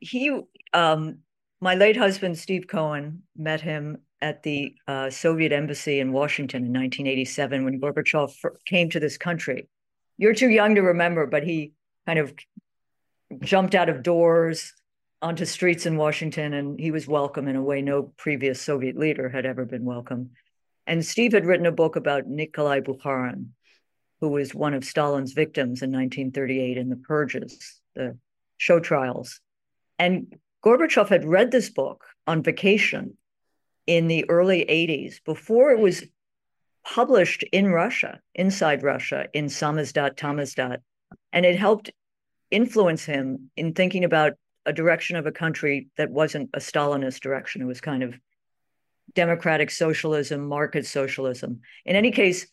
[0.00, 0.37] he,
[0.72, 1.18] um,
[1.61, 6.72] my late husband Steve Cohen, met him at the uh, Soviet embassy in Washington in
[6.72, 8.35] 1987 when Gorbachev
[8.66, 9.68] came to this country.
[10.18, 11.74] You're too young to remember, but he
[12.06, 12.35] kind of
[13.40, 14.72] jumped out of doors
[15.22, 19.28] onto streets in Washington, and he was welcome in a way no previous Soviet leader
[19.28, 20.30] had ever been welcome.
[20.87, 23.50] And Steve had written a book about Nikolai Bukharin,
[24.20, 28.18] who was one of Stalin's victims in 1938 in the purges, the
[28.56, 29.40] show trials.
[29.98, 33.16] And Gorbachev had read this book on vacation
[33.87, 36.04] in the early 80s before it was
[36.85, 40.78] published in Russia, inside Russia, in Samizdat, Tamizdat.
[41.32, 41.92] And it helped
[42.50, 44.35] influence him in thinking about
[44.66, 47.62] a direction of a country that wasn't a Stalinist direction.
[47.62, 48.18] It was kind of
[49.14, 51.61] democratic socialism, market socialism.
[51.85, 52.46] In any case,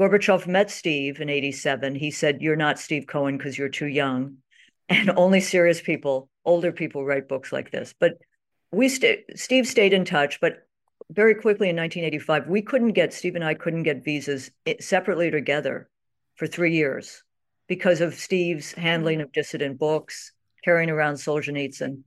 [0.00, 1.94] Gorbachev met Steve in 87.
[1.94, 4.38] He said, You're not Steve Cohen because you're too young.
[4.90, 7.94] And only serious people, older people, write books like this.
[7.98, 8.18] But
[8.70, 10.66] we st- Steve stayed in touch, but
[11.10, 15.30] very quickly in 1985, we couldn't get Steve and I couldn't get visas eh, separately
[15.30, 15.88] together
[16.34, 17.22] for three years
[17.66, 20.32] because of Steve's handling of dissident books,
[20.64, 22.02] carrying around Solzhenitsyn.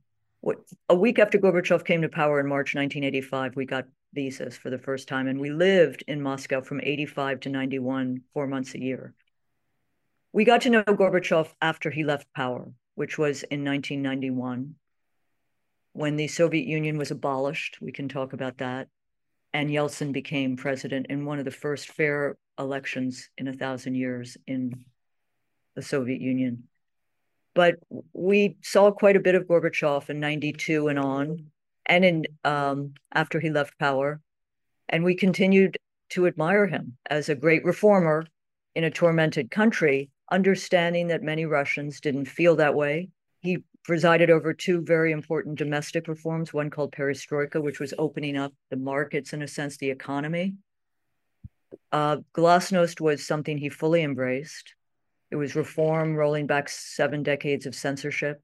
[0.88, 4.78] A week after Gorbachev came to power in March 1985, we got visas for the
[4.78, 9.14] first time, and we lived in Moscow from 85 to 91, four months a year.
[10.32, 14.74] We got to know Gorbachev after he left power, which was in 1991
[15.92, 17.78] when the Soviet Union was abolished.
[17.80, 18.88] We can talk about that.
[19.52, 24.36] And Yeltsin became president in one of the first fair elections in a thousand years
[24.46, 24.84] in
[25.74, 26.67] the Soviet Union.
[27.58, 27.80] But
[28.12, 31.50] we saw quite a bit of Gorbachev in 92 and on,
[31.86, 34.20] and in um, after he left power.
[34.88, 35.76] And we continued
[36.10, 38.26] to admire him as a great reformer
[38.76, 43.08] in a tormented country, understanding that many Russians didn't feel that way.
[43.40, 48.52] He presided over two very important domestic reforms, one called perestroika, which was opening up
[48.70, 50.54] the markets, in a sense, the economy.
[51.90, 54.76] Uh, Glasnost was something he fully embraced.
[55.30, 58.40] It was reform rolling back seven decades of censorship.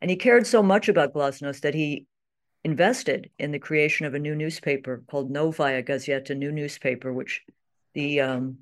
[0.00, 2.06] And he cared so much about Glasnost that he
[2.64, 7.42] invested in the creation of a new newspaper called Novaya Gazeta, a new newspaper, which
[7.94, 8.58] the um,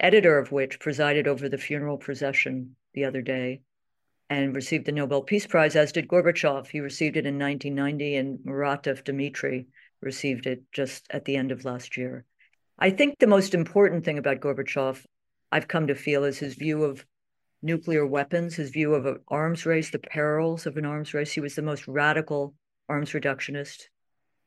[0.00, 3.60] editor of which presided over the funeral procession the other day
[4.30, 6.66] and received the Nobel Peace Prize, as did Gorbachev.
[6.68, 9.66] He received it in 1990, and Muratov Dmitry
[10.00, 12.24] received it just at the end of last year.
[12.78, 15.04] I think the most important thing about Gorbachev,
[15.52, 17.04] I've come to feel, is his view of
[17.62, 21.32] nuclear weapons, his view of an arms race, the perils of an arms race.
[21.32, 22.54] He was the most radical
[22.88, 23.84] arms reductionist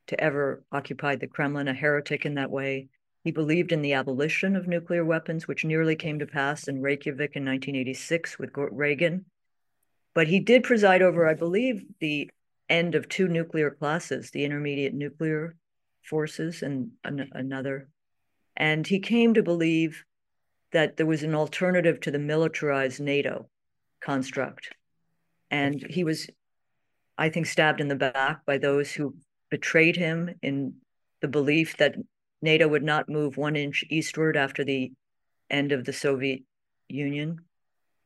[0.06, 2.88] to ever occupy the Kremlin, a heretic in that way.
[3.24, 7.36] He believed in the abolition of nuclear weapons, which nearly came to pass in Reykjavik
[7.36, 9.26] in 1986 with Reagan.
[10.14, 12.30] But he did preside over, I believe, the
[12.68, 15.56] end of two nuclear classes, the intermediate nuclear
[16.02, 17.88] forces and an- another.
[18.56, 20.04] And he came to believe
[20.72, 23.48] that there was an alternative to the militarized NATO
[24.00, 24.70] construct.
[25.50, 26.28] And he was,
[27.16, 29.16] I think, stabbed in the back by those who
[29.50, 30.74] betrayed him in
[31.20, 31.96] the belief that
[32.42, 34.92] NATO would not move one inch eastward after the
[35.50, 36.42] end of the Soviet
[36.88, 37.40] Union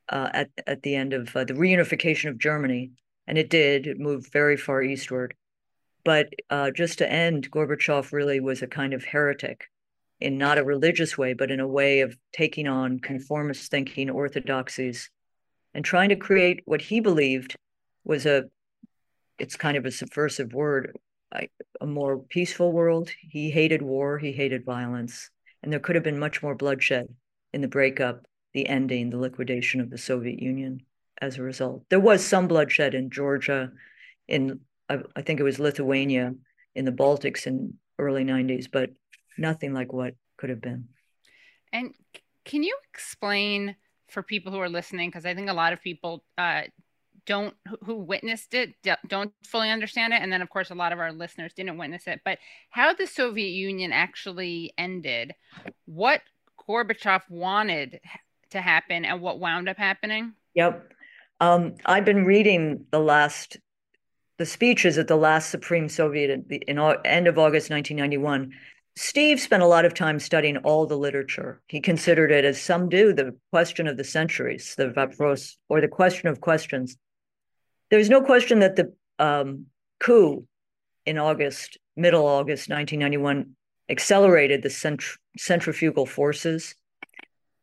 [0.08, 2.92] uh, at at the end of uh, the reunification of Germany,
[3.26, 3.86] and it did.
[3.86, 5.34] It moved very far eastward.
[6.04, 9.70] But uh, just to end, Gorbachev really was a kind of heretic,
[10.22, 15.10] in not a religious way, but in a way of taking on conformist thinking, orthodoxies,
[15.74, 17.56] and trying to create what he believed
[18.04, 18.44] was a.
[19.38, 20.96] It's kind of a subversive word,
[21.80, 23.10] a more peaceful world.
[23.20, 24.18] He hated war.
[24.18, 25.30] He hated violence,
[25.62, 27.08] and there could have been much more bloodshed
[27.52, 30.82] in the breakup the ending, the liquidation of the Soviet Union
[31.20, 31.84] as a result.
[31.88, 33.72] There was some bloodshed in Georgia,
[34.28, 36.34] in I, think it was Lithuania,
[36.74, 38.90] in the Baltics in early 90s, but
[39.38, 40.88] nothing like what could have been.
[41.72, 41.94] And
[42.44, 43.76] can you explain
[44.08, 46.62] for people who are listening, because I think a lot of people uh,
[47.24, 48.74] don't who witnessed it
[49.08, 52.06] don't fully understand it, and then of course a lot of our listeners didn't witness
[52.06, 52.20] it.
[52.24, 52.38] But
[52.70, 55.32] how the Soviet Union actually ended,
[55.86, 56.20] what
[56.68, 58.00] Gorbachev wanted
[58.50, 60.34] to happen, and what wound up happening.
[60.54, 60.92] Yep,
[61.40, 63.56] um, I've been reading the last
[64.38, 68.52] the speeches at the last Supreme Soviet in, in end of August 1991
[68.94, 71.62] Steve spent a lot of time studying all the literature.
[71.66, 75.88] He considered it, as some do, the question of the centuries, the vapros, or the
[75.88, 76.96] question of questions.
[77.90, 79.66] There's no question that the um,
[79.98, 80.46] coup
[81.06, 83.56] in August, middle August 1991,
[83.88, 86.74] accelerated the centri- centrifugal forces.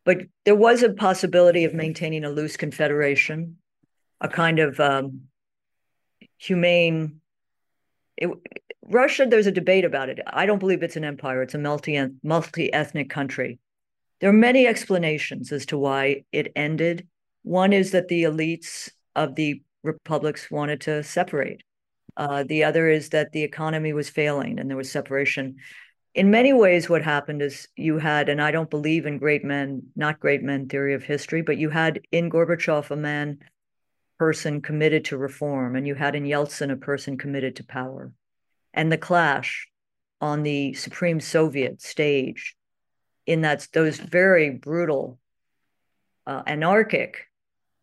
[0.06, 3.58] But there was a possibility of maintaining a loose confederation,
[4.20, 5.22] a kind of um,
[6.38, 7.22] humane.
[8.18, 8.30] It,
[8.92, 10.20] Russia, there's a debate about it.
[10.26, 11.44] I don't believe it's an empire.
[11.44, 13.60] It's a multi multi ethnic country.
[14.20, 17.08] There are many explanations as to why it ended.
[17.44, 21.62] One is that the elites of the republics wanted to separate.
[22.18, 25.58] Uh, the other is that the economy was failing and there was separation.
[26.16, 29.84] In many ways, what happened is you had, and I don't believe in great men,
[29.96, 33.38] not great men theory of history, but you had in Gorbachev a man
[34.18, 38.12] person committed to reform, and you had in Yeltsin a person committed to power
[38.80, 39.68] and the clash
[40.22, 42.56] on the Supreme Soviet stage
[43.26, 45.20] in that those very brutal,
[46.26, 47.28] uh, anarchic,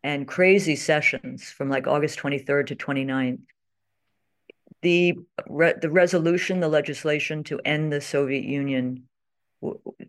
[0.01, 3.41] and crazy sessions from like August 23rd to 29th.
[4.81, 9.03] The, re- the resolution, the legislation to end the Soviet Union,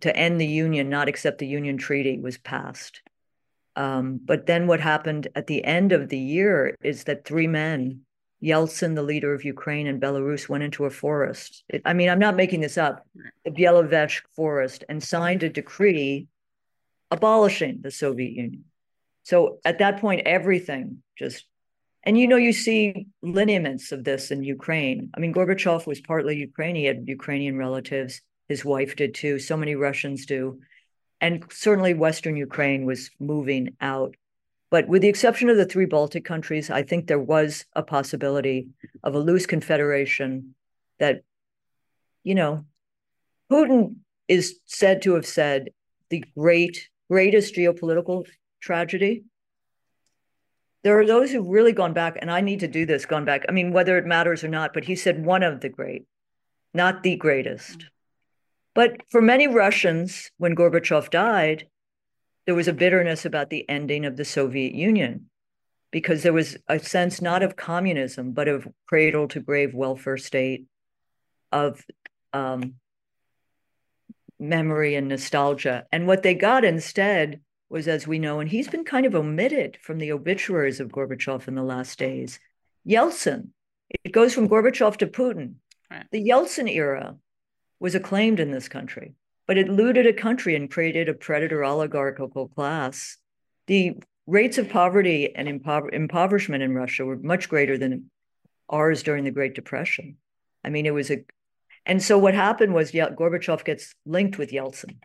[0.01, 3.03] to end the Union, not accept the Union Treaty, was passed.
[3.77, 8.07] Um, but then what happened at the end of the year is that three men
[8.43, 11.65] Yeltsin, the leader of Ukraine and Belarus, went into a forest.
[11.69, 13.05] It, I mean, I'm not making this up,
[13.45, 16.29] the Bieloveshch forest, and signed a decree
[17.11, 18.65] abolishing the Soviet Union.
[19.25, 21.45] So at that point, everything just,
[22.05, 25.11] and you know, you see lineaments of this in Ukraine.
[25.15, 28.21] I mean, Gorbachev was partly Ukrainian, he had Ukrainian relatives.
[28.49, 29.39] His wife did too.
[29.39, 30.61] So many Russians do.
[31.21, 34.15] And certainly Western Ukraine was moving out
[34.71, 38.69] but with the exception of the three Baltic countries, I think there was a possibility
[39.03, 40.55] of a loose confederation
[40.99, 41.23] that,
[42.23, 42.65] you know,
[43.51, 45.71] Putin is said to have said
[46.11, 48.27] the great, greatest geopolitical
[48.61, 49.25] tragedy.
[50.85, 53.45] There are those who've really gone back, and I need to do this, gone back.
[53.49, 56.07] I mean, whether it matters or not, but he said one of the great,
[56.75, 57.79] not the greatest.
[57.79, 57.85] Mm.
[58.75, 61.67] But for many Russians, when Gorbachev died,
[62.49, 65.27] there was a bitterness about the ending of the Soviet Union
[65.91, 70.65] because there was a sense not of communism, but of cradle to grave welfare state,
[71.53, 71.85] of
[72.33, 72.77] um,
[74.39, 75.85] memory and nostalgia.
[75.93, 79.77] And what they got instead was, as we know, and he's been kind of omitted
[79.83, 82.41] from the obituaries of Gorbachev in the last days,
[82.89, 83.49] Yeltsin.
[84.05, 85.57] It goes from Gorbachev to Putin.
[85.91, 86.07] Right.
[86.13, 87.17] The Yeltsin era
[87.79, 89.17] was acclaimed in this country
[89.49, 93.17] but it looted a country and created a predator oligarchical class.
[93.67, 93.95] The
[94.27, 98.11] rates of poverty and impover- impoverishment in Russia were much greater than
[98.69, 100.19] ours during the Great Depression.
[100.63, 101.25] I mean, it was a,
[101.87, 104.99] and so what happened was Ye- Gorbachev gets linked with Yeltsin,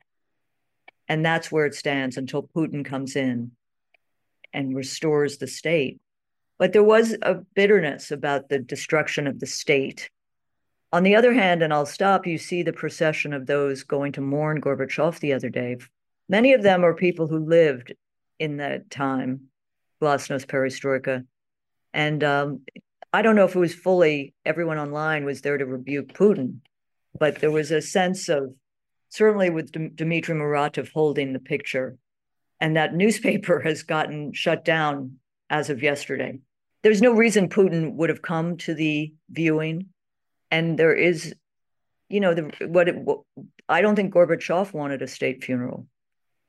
[1.08, 3.52] and that's where it stands until Putin comes in
[4.52, 6.02] and restores the state.
[6.60, 10.10] But there was a bitterness about the destruction of the state
[10.94, 14.22] on the other hand, and I'll stop, you see the procession of those going to
[14.22, 15.78] mourn Gorbachev the other day.
[16.30, 17.94] Many of them are people who lived
[18.38, 19.48] in that time,
[20.00, 21.26] Glasnost Perestroika.
[21.96, 22.62] And um,
[23.12, 26.60] I don't know if it was fully everyone online was there to rebuke Putin,
[27.20, 28.54] but there was a sense of
[29.10, 31.98] certainly with D- Dmitry Muratov holding the picture.
[32.60, 35.18] And that newspaper has gotten shut down
[35.50, 36.38] as of yesterday.
[36.84, 39.88] There's no reason Putin would have come to the viewing
[40.54, 41.34] and there is
[42.10, 43.22] you know the what, it, what
[43.68, 45.88] i don't think gorbachev wanted a state funeral.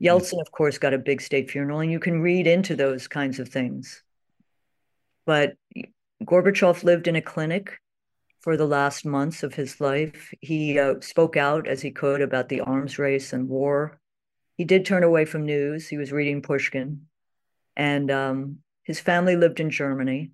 [0.03, 3.39] Yeltsin of course got a big state funeral and you can read into those kinds
[3.39, 4.03] of things.
[5.25, 5.55] But
[6.23, 7.79] gorbachev lived in a clinic
[8.41, 10.35] for the last months of his life.
[10.41, 13.99] He uh, spoke out as he could about the arms race and war.
[14.59, 15.89] He did turn away from news.
[15.89, 17.07] He was reading pushkin.
[17.75, 20.33] And um, his family lived in germany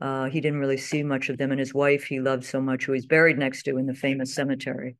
[0.00, 1.50] uh, he didn't really see much of them.
[1.50, 4.34] And his wife, he loved so much, who he's buried next to in the famous
[4.34, 4.96] cemetery,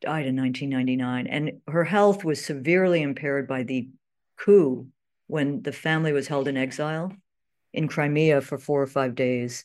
[0.00, 1.26] died in 1999.
[1.26, 3.88] And her health was severely impaired by the
[4.36, 4.86] coup
[5.26, 7.12] when the family was held in exile
[7.72, 9.64] in Crimea for four or five days.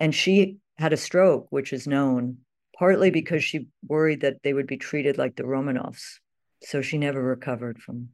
[0.00, 2.38] And she had a stroke, which is known.
[2.78, 6.18] partly because she worried that they would be treated like the Romanovs.
[6.62, 8.10] So she never recovered from.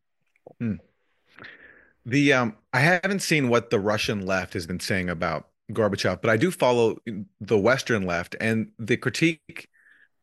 [0.61, 0.75] Hmm.
[2.07, 6.31] The um, I haven't seen what the Russian left has been saying about Gorbachev, but
[6.31, 6.97] I do follow
[7.41, 9.69] the Western left, and the critique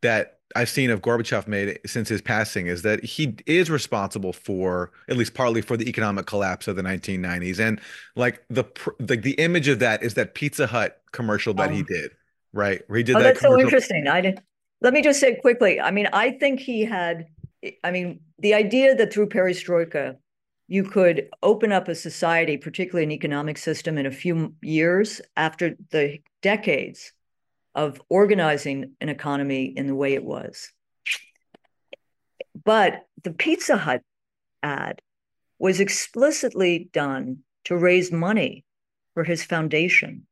[0.02, 4.92] that I've seen of Gorbachev made since his passing is that he is responsible for
[5.08, 7.80] at least partly for the economic collapse of the 1990s, and
[8.16, 8.66] like the
[9.00, 12.12] the the image of that is that Pizza Hut commercial that um, he did,
[12.54, 12.82] right?
[12.88, 13.24] Where he did oh, that.
[13.24, 13.60] That's commercial.
[13.60, 14.08] so interesting.
[14.08, 14.40] I didn't.
[14.82, 15.80] Let me just say quickly.
[15.80, 17.28] I mean, I think he had.
[17.84, 20.16] I mean, the idea that through perestroika
[20.70, 25.76] you could open up a society, particularly an economic system, in a few years after
[25.90, 27.12] the decades
[27.74, 30.72] of organizing an economy in the way it was.
[32.64, 34.04] But the Pizza Hut
[34.62, 35.02] ad
[35.58, 38.64] was explicitly done to raise money
[39.16, 40.28] for his foundation.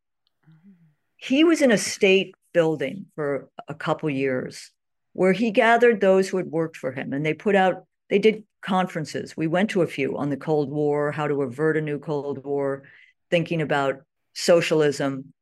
[0.47, 0.73] Mm.
[1.15, 4.71] He was in a state building for a couple years
[5.13, 8.43] where he gathered those who had worked for him and they put out they did
[8.61, 9.35] conferences.
[9.35, 12.43] We went to a few on the Cold War, how to avert a new Cold
[12.43, 12.83] War,
[13.29, 14.01] thinking about
[14.33, 15.33] socialism.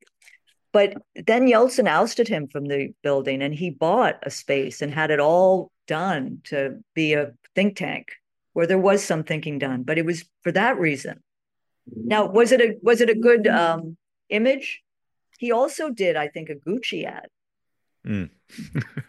[0.71, 5.11] But then Yeltsin ousted him from the building and he bought a space and had
[5.11, 8.09] it all done to be a think tank
[8.53, 11.21] where there was some thinking done, but it was for that reason.
[11.87, 13.97] Now, was it a was it a good um,
[14.29, 14.81] image?
[15.37, 17.27] He also did, I think, a Gucci ad.
[18.05, 18.29] Mm.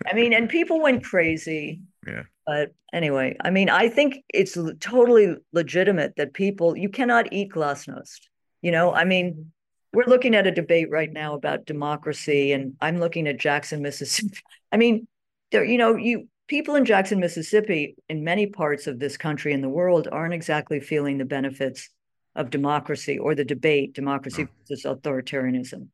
[0.07, 1.81] I mean, and people went crazy.
[2.07, 2.25] Yeah.
[2.47, 8.21] But anyway, I mean, I think it's totally legitimate that people, you cannot eat glasnost.
[8.63, 9.53] You know, I mean,
[9.93, 14.39] we're looking at a debate right now about democracy, and I'm looking at Jackson, Mississippi.
[14.73, 15.09] I mean,
[15.51, 19.63] there, you know, you people in Jackson, Mississippi, in many parts of this country and
[19.63, 21.89] the world, aren't exactly feeling the benefits
[22.35, 24.53] of democracy or the debate, democracy oh.
[24.69, 25.89] versus authoritarianism.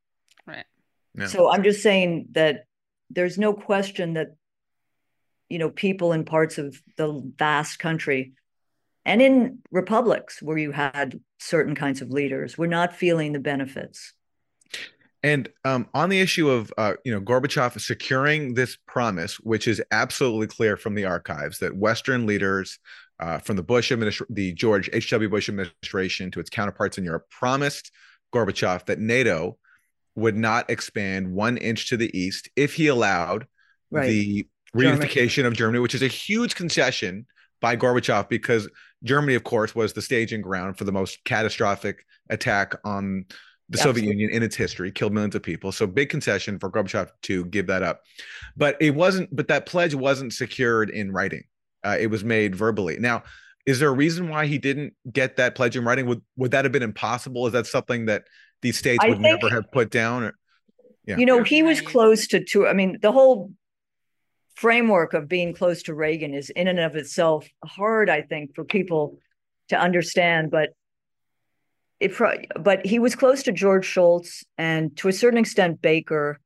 [0.46, 0.64] Right.
[1.14, 1.26] Yeah.
[1.26, 2.64] So I'm just saying that
[3.10, 4.28] there's no question that
[5.52, 8.32] you know people in parts of the vast country
[9.04, 14.14] and in republics where you had certain kinds of leaders were not feeling the benefits
[15.22, 19.80] and um, on the issue of uh, you know Gorbachev securing this promise, which is
[19.92, 22.80] absolutely clear from the archives that Western leaders
[23.20, 25.10] uh, from the Bush administration, the George H.
[25.10, 25.30] W.
[25.30, 27.92] Bush administration to its counterparts in Europe, promised
[28.34, 29.58] Gorbachev that NATO
[30.16, 33.46] would not expand one inch to the east if he allowed
[33.92, 34.08] right.
[34.08, 37.26] the reunification of Germany, which is a huge concession
[37.60, 38.68] by Gorbachev because
[39.04, 43.24] Germany, of course, was the staging ground for the most catastrophic attack on
[43.68, 44.02] the Absolutely.
[44.02, 45.72] Soviet Union in its history, killed millions of people.
[45.72, 48.02] So big concession for Gorbachev to give that up.
[48.56, 51.44] But it wasn't, but that pledge wasn't secured in writing.
[51.84, 52.98] Uh, it was made verbally.
[52.98, 53.22] Now,
[53.64, 56.06] is there a reason why he didn't get that pledge in writing?
[56.06, 57.46] Would would that have been impossible?
[57.46, 58.24] Is that something that
[58.60, 60.24] these states would think, never have put down?
[60.24, 60.34] Or,
[61.06, 61.16] yeah.
[61.16, 62.66] You know, he was close to two.
[62.66, 63.52] I mean, the whole
[64.54, 68.64] framework of being close to Reagan is in and of itself hard, I think, for
[68.64, 69.18] people
[69.68, 70.50] to understand.
[70.50, 70.70] But
[72.00, 72.12] it,
[72.60, 76.40] but he was close to George Shultz and to a certain extent Baker,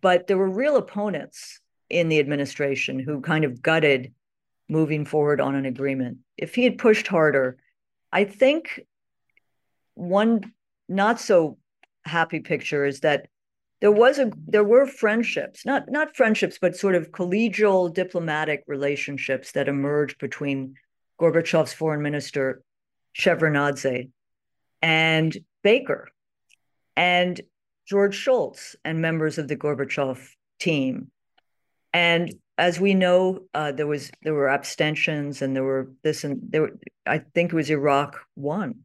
[0.00, 4.14] but there were real opponents in the administration who kind of gutted
[4.68, 6.18] moving forward on an agreement.
[6.36, 7.58] If he had pushed harder,
[8.12, 8.80] I think
[9.94, 10.52] one
[10.88, 11.58] not so
[12.04, 13.26] happy picture is that
[13.80, 19.52] there was a there were friendships not not friendships but sort of collegial diplomatic relationships
[19.52, 20.74] that emerged between
[21.20, 22.62] gorbachev's foreign minister
[23.18, 24.10] shevardnadze
[24.82, 26.08] and baker
[26.96, 27.40] and
[27.86, 30.18] george shultz and members of the gorbachev
[30.60, 31.10] team.
[31.92, 36.40] And as we know uh, there was there were abstentions and there were this and
[36.50, 38.80] there were, i think it was iraq one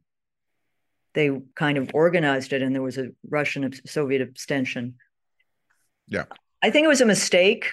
[1.16, 4.96] they kind of organized it and there was a Russian Soviet abstention.
[6.06, 6.26] Yeah.
[6.62, 7.72] I think it was a mistake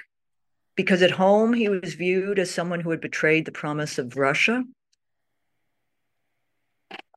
[0.75, 4.63] because at home he was viewed as someone who had betrayed the promise of Russia.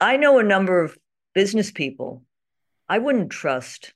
[0.01, 0.99] I know a number of
[1.33, 2.25] business people.
[2.89, 3.95] I wouldn't trust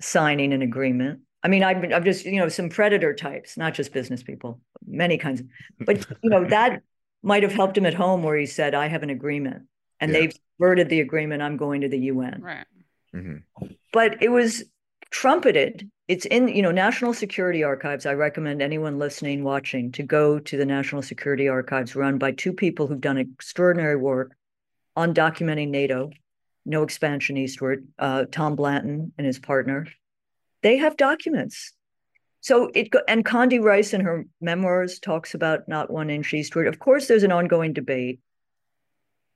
[0.00, 1.20] signing an agreement.
[1.42, 4.60] I mean, I've, been, I've just, you know, some predator types, not just business people,
[4.86, 5.46] many kinds of,
[5.80, 6.80] but, you know, that
[7.22, 9.64] might have helped him at home where he said, I have an agreement
[10.00, 10.20] and yeah.
[10.20, 11.42] they've subverted the agreement.
[11.42, 12.40] I'm going to the UN.
[12.42, 12.66] Right.
[13.14, 13.66] Mm-hmm.
[13.92, 14.64] But it was
[15.10, 15.90] trumpeted.
[16.08, 18.06] It's in, you know, National Security Archives.
[18.06, 22.52] I recommend anyone listening, watching to go to the National Security Archives run by two
[22.52, 24.34] people who've done extraordinary work
[24.96, 26.10] on documenting NATO,
[26.64, 29.86] no expansion eastward, uh, Tom Blanton and his partner.
[30.62, 31.72] They have documents.
[32.40, 36.66] So it and Condi Rice in her memoirs talks about not one inch eastward.
[36.66, 38.18] Of course, there's an ongoing debate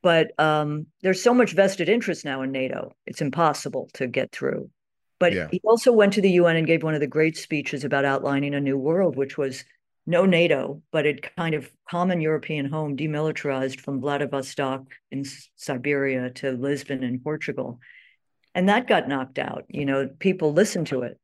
[0.03, 4.71] but um, there's so much vested interest now in NATO, it's impossible to get through.
[5.19, 5.49] But Yeah.
[5.51, 8.55] he also went to the UN and gave one of the great speeches about outlining
[8.55, 9.65] a new world, which was
[10.07, 15.25] no NATO, but a kind of common European home, demilitarized from Vladivostok in
[15.57, 17.81] Siberia to Lisbon in Portugal.
[18.55, 19.65] And that got knocked out.
[19.69, 21.19] You know, people listened to it.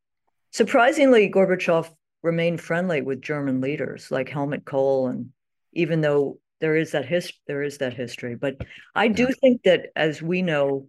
[0.50, 1.88] Surprisingly, Gorbachev
[2.22, 5.30] remained friendly with German leaders like Helmut Kohl, and
[5.72, 8.56] even though there is that his there is that history, but
[8.94, 10.86] I do think that as we know,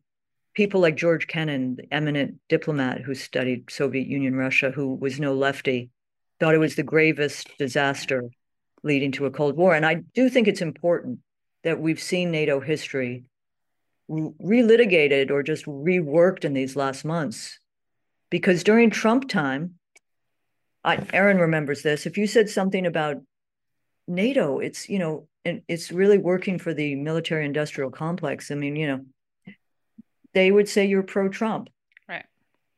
[0.54, 5.34] people like George Kennan, the eminent diplomat who studied Soviet Union Russia, who was no
[5.34, 5.90] lefty,
[6.40, 8.30] thought it was the gravest disaster
[8.84, 9.74] leading to a Cold War.
[9.74, 11.20] And I do think it's important
[11.64, 13.24] that we've seen NATO history
[14.08, 17.58] relitigated or just reworked in these last months.
[18.30, 19.76] Because during Trump time,
[20.84, 22.06] I, Aaron remembers this.
[22.06, 23.18] If you said something about
[24.08, 28.52] NATO, it's you know, and it's really working for the military-industrial complex.
[28.52, 29.54] I mean, you know,
[30.34, 31.70] they would say you're pro-Trump,
[32.08, 32.26] Right.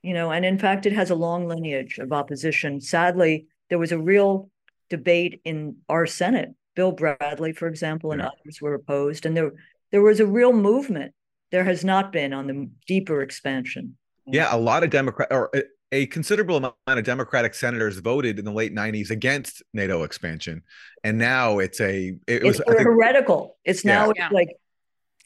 [0.01, 2.82] you know, and in fact, it has a long lineage of opposition.
[2.82, 4.49] Sadly, there was a real
[4.89, 6.53] debate in our Senate.
[6.76, 9.53] Bill Bradley, for example, and others were opposed, and there
[9.91, 11.13] there was a real movement.
[11.51, 13.97] There has not been on the deeper expansion.
[14.26, 15.61] Yeah, a lot of Democrat or uh,
[15.95, 20.63] a, a considerable amount of Democratic senators voted in the late '90s against NATO expansion,
[21.03, 23.57] and now it's a it was it's I think- heretical.
[23.63, 24.29] It's now Yeah.
[24.31, 24.49] like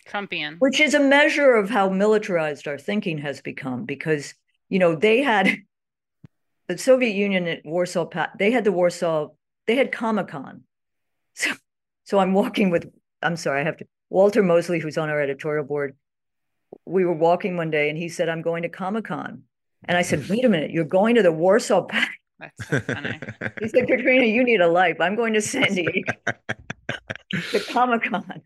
[0.08, 0.58] Trumpian.
[0.60, 4.34] which is a measure of how militarized our thinking has become because
[4.70, 5.58] you know they had
[6.68, 9.30] the soviet union at Warsaw, they had the warsaw
[9.68, 10.64] they had comic-con
[11.36, 11.52] so
[12.06, 12.90] so i'm walking with
[13.22, 15.96] i'm sorry i have to walter mosley who's on our editorial board
[16.86, 19.44] we were walking one day and he said i'm going to comic-con
[19.86, 22.12] and i said wait a minute you're going to the warsaw Pact?
[22.40, 23.20] That's so funny.
[23.60, 26.14] he said katrina you need a life i'm going to san diego
[27.52, 28.42] to comic-con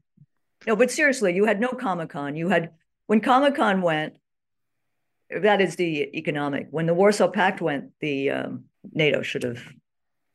[0.67, 2.35] no, but seriously, you had no Comic Con.
[2.35, 2.71] You had
[3.07, 4.15] when Comic Con went,
[5.41, 6.67] that is the economic.
[6.71, 9.61] When the Warsaw Pact went, the um, NATO should have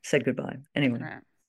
[0.03, 0.57] said goodbye.
[0.75, 1.01] Anyway,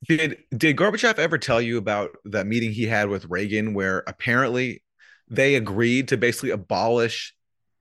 [0.07, 4.83] Did did Gorbachev ever tell you about that meeting he had with Reagan where apparently
[5.27, 7.35] they agreed to basically abolish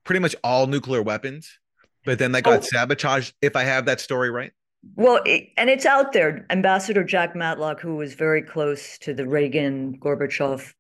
[0.09, 1.59] pretty much all nuclear weapons,
[2.07, 2.63] but then they got Oh.
[2.63, 3.35] sabotaged?
[3.43, 4.53] If I have that story right.
[4.97, 6.47] well, it, and it's out there.
[6.49, 10.73] Ambassador Jack Matlock, who was very close to the Reagan Gorbachev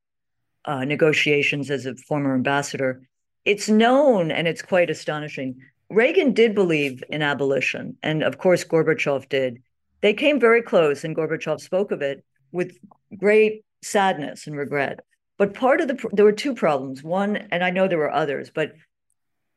[0.64, 3.02] uh, negotiations as a former ambassador,
[3.44, 5.60] it's known and it's quite astonishing.
[5.90, 9.62] Reagan did believe in abolition, and of course, Gorbachev did.
[10.00, 12.78] They came very close, and Gorbachev spoke of it with
[13.18, 15.00] great sadness and regret.
[15.36, 17.02] But part of the there were two problems.
[17.02, 18.72] One, and I know there were others, but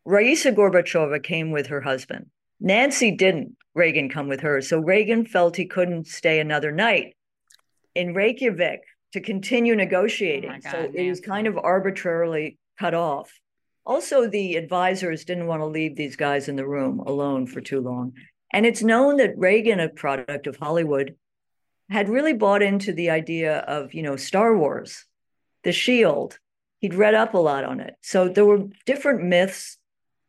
[0.06, 2.28] Raisa Gorbachova came with her husband.
[2.60, 3.56] Nancy didn't.
[3.74, 7.16] Reagan come with her, so Reagan felt he couldn't stay another night
[7.96, 8.82] in Reykjavik
[9.14, 10.62] to continue negotiating.
[10.62, 13.32] so it was kind of arbitrarily cut off.
[13.86, 17.82] Also, the advisors didn't want to leave these guys in the room alone for too
[17.82, 18.14] long.
[18.54, 21.16] And it's known that Reagan, a product of Hollywood,
[21.90, 25.06] had really bought into the idea of, you know, Star Wars,
[25.64, 26.38] The Shield.
[26.80, 27.96] He'd read up a lot on it.
[28.02, 29.78] So there were different myths.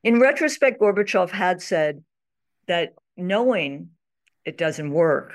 [0.04, 2.02] In retrospect, Gorbachev had said
[2.66, 3.90] that knowing
[4.44, 5.32] it doesn't work,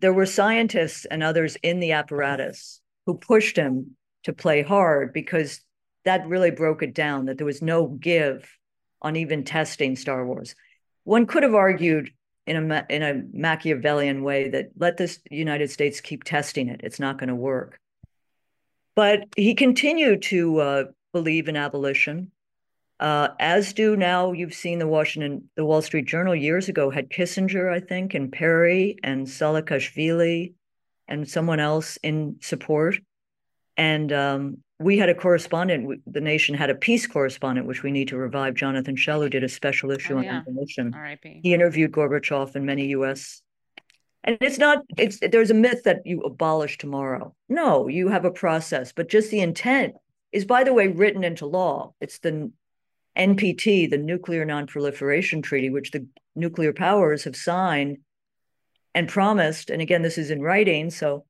[0.00, 5.60] there were scientists and others in the apparatus who pushed him to play hard because
[6.04, 8.48] that really broke it down that there was no give
[9.02, 10.54] on even testing Star Wars.
[11.04, 12.10] One could have argued
[12.46, 17.00] in a in a Machiavellian way that let the United States keep testing it; it's
[17.00, 17.80] not going to work.
[18.94, 22.30] But he continued to uh, believe in abolition,
[23.00, 24.32] uh, as do now.
[24.32, 28.32] You've seen the Washington, the Wall Street Journal years ago had Kissinger, I think, and
[28.32, 30.54] Perry and Saakashvili,
[31.08, 32.98] and someone else in support.
[33.76, 36.00] And um, we had a correspondent.
[36.06, 38.54] The Nation had a peace correspondent, which we need to revive.
[38.54, 40.42] Jonathan Schell, who did a special issue Oh, on yeah.
[40.94, 41.40] R.I.P.
[41.42, 43.42] He interviewed Gorbachev and many U.S.
[44.24, 44.78] And it's not.
[44.96, 47.34] It's there's a myth that you abolish tomorrow.
[47.48, 49.94] No, you have a process, but just the intent
[50.32, 51.92] is, by the way, written into law.
[52.00, 52.50] It's the
[53.16, 57.98] NPT, the Nuclear Non-Proliferation Treaty, which the nuclear powers have signed
[58.94, 59.70] and promised.
[59.70, 61.24] And again, this is in writing, so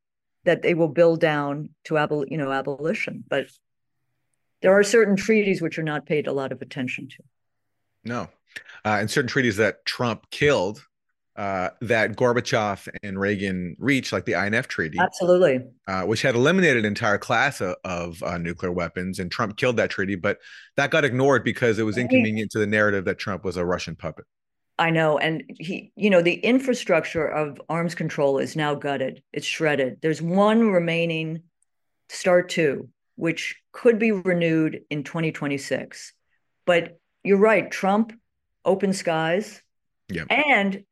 [0.45, 3.25] that they will build down to abol, you know, abolition.
[3.29, 3.47] But
[4.63, 7.23] there are certain treaties which are not paid a lot of attention to.
[8.05, 8.29] No.
[8.85, 10.85] Uh, and certain treaties that Trump killed
[11.37, 15.61] uh, that Gorbachev and Reagan reached, like the INF Treaty, Absolutely.
[15.87, 19.19] uh, which had eliminated an entire class of, of uh, nuclear weapons.
[19.19, 20.39] And Trump killed that treaty, but
[20.77, 23.97] that got ignored because it was inconvenient to the narrative that Trump was a Russian
[23.97, 24.25] puppet.
[24.79, 25.19] I know.
[25.19, 29.23] And he, you know, the infrastructure of arms control is now gutted.
[29.33, 29.99] It's shredded.
[30.03, 31.43] There's one remaining
[32.09, 36.13] START 2, which could be renewed in 2026.
[36.67, 37.71] But you're right.
[37.71, 38.13] Trump
[38.65, 39.63] open skies.
[40.09, 40.25] Yeah.
[40.29, 40.85] And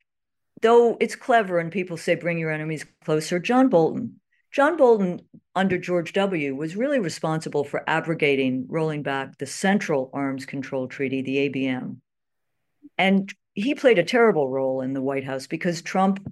[0.61, 4.19] though it's clever and people say bring your enemies closer, John Bolton,
[4.55, 5.19] John Bolton
[5.53, 6.55] under George W.
[6.55, 11.97] was really responsible for abrogating, rolling back the Central Arms Control Treaty, the ABM.
[12.97, 16.25] And he played a terrible role in the White House because Trump,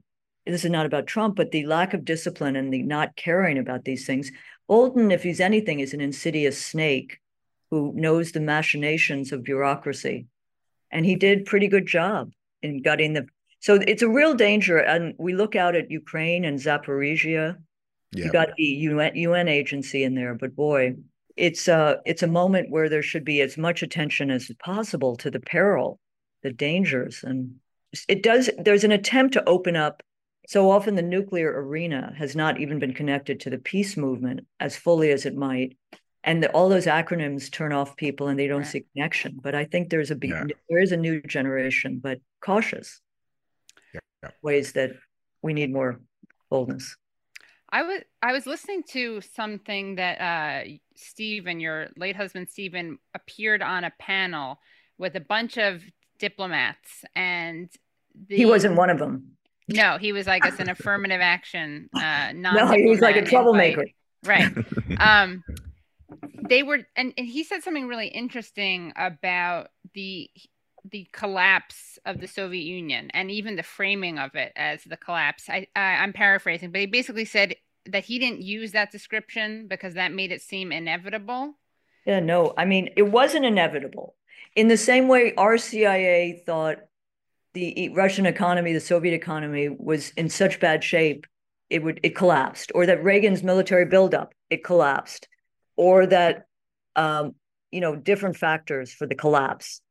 [0.45, 3.83] this is not about Trump, but the lack of discipline and the not caring about
[3.83, 4.31] these things.
[4.69, 7.19] Bolton, if he's anything, is an insidious snake
[7.71, 10.27] who knows the machinations of bureaucracy.
[10.91, 13.27] And he did pretty good job in gutting the
[13.63, 14.77] so it's a real danger.
[14.77, 17.55] And we look out at Ukraine and Zaporizhia.
[18.11, 18.25] Yeah.
[18.25, 20.95] You got the UN, UN agency in there, but boy,
[21.37, 25.31] it's a it's a moment where there should be as much attention as possible to
[25.31, 25.97] the peril,
[26.43, 27.55] the dangers, and
[28.09, 28.49] it does.
[28.57, 30.03] There's an attempt to open up.
[30.49, 34.75] So often, the nuclear arena has not even been connected to the peace movement as
[34.75, 35.77] fully as it might,
[36.25, 38.67] and the, all those acronyms turn off people, and they don't Right.
[38.67, 39.39] see connection.
[39.41, 40.43] But I think there's a Yeah.
[40.69, 42.99] there is a new generation, but cautious
[44.23, 44.29] Yeah.
[44.29, 44.31] yeah.
[44.41, 44.91] ways that
[45.41, 45.99] we need more
[46.49, 46.95] boldness.
[47.69, 52.99] I was I was listening to something that uh, Steve and your late husband Stephen
[53.15, 54.59] appeared on a panel
[54.99, 55.81] with a bunch of
[56.19, 57.69] diplomats, and
[58.27, 59.31] the, He wasn't one of them.
[59.67, 61.89] No, he was like it's an affirmative action.
[61.95, 63.85] Uh, No, he was like a troublemaker.
[64.23, 64.55] invite.
[64.55, 64.65] right?
[64.99, 65.43] Um,
[66.47, 70.29] they were, and, and he said something really interesting about the
[70.89, 75.49] the collapse of the Soviet Union and even the framing of it as the collapse.
[75.49, 77.55] I, I I'm paraphrasing, but he basically said
[77.85, 81.55] that he didn't use that description because that made it seem inevitable.
[82.05, 84.15] Yeah, no, I mean, it wasn't inevitable.
[84.55, 86.77] In the same way, our CIA thought
[87.53, 91.27] the Russian economy, the Soviet economy, was in such bad shape,
[91.69, 95.27] it would it collapsed, or that Reagan's military buildup, it collapsed,
[95.75, 96.45] or that
[96.95, 97.35] um,
[97.71, 99.81] you know, different factors for the collapse.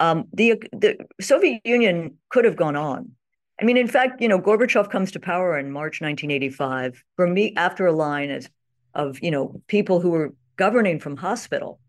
[0.00, 3.12] Um, the the Soviet Union could have gone on.
[3.60, 7.52] I mean, in fact, you know, Gorbachev comes to power in March 1985 from me
[7.56, 8.48] after a line as,
[8.94, 11.80] of you know people who were governing from hospital.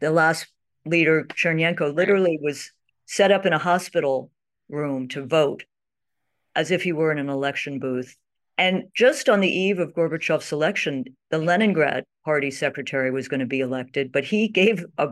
[0.00, 0.46] The last
[0.86, 2.70] leader, Chernenko literally was
[3.06, 4.30] set up in a hospital
[4.68, 5.64] room to vote,
[6.54, 8.16] as if he were in an election booth.
[8.56, 13.46] And just on the eve of Gorbachev's election, the Leningrad party secretary was going to
[13.46, 15.08] be elected, but he gave a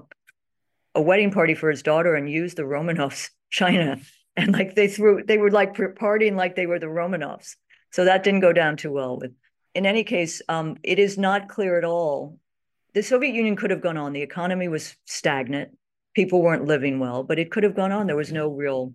[0.95, 3.99] a wedding party for his daughter and used the Romanovs china.
[4.37, 7.57] And like they threw, they were like partying like they were the Romanovs.
[7.91, 9.19] So that didn't go down too well.
[9.19, 9.33] But
[9.75, 12.39] in any case, um, it is not clear at all.
[12.95, 14.13] The Soviet Union could have gone on.
[14.13, 15.77] The economy was stagnant.
[16.15, 18.07] People weren't living well, but it could have gone on.
[18.07, 18.95] There was no real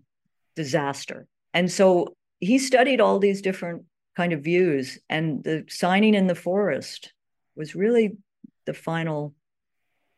[0.55, 1.27] disaster.
[1.53, 3.83] And so he studied all these different
[4.15, 4.99] kind of views.
[5.09, 7.13] And the signing in the forest
[7.55, 8.17] was really
[8.65, 9.33] the final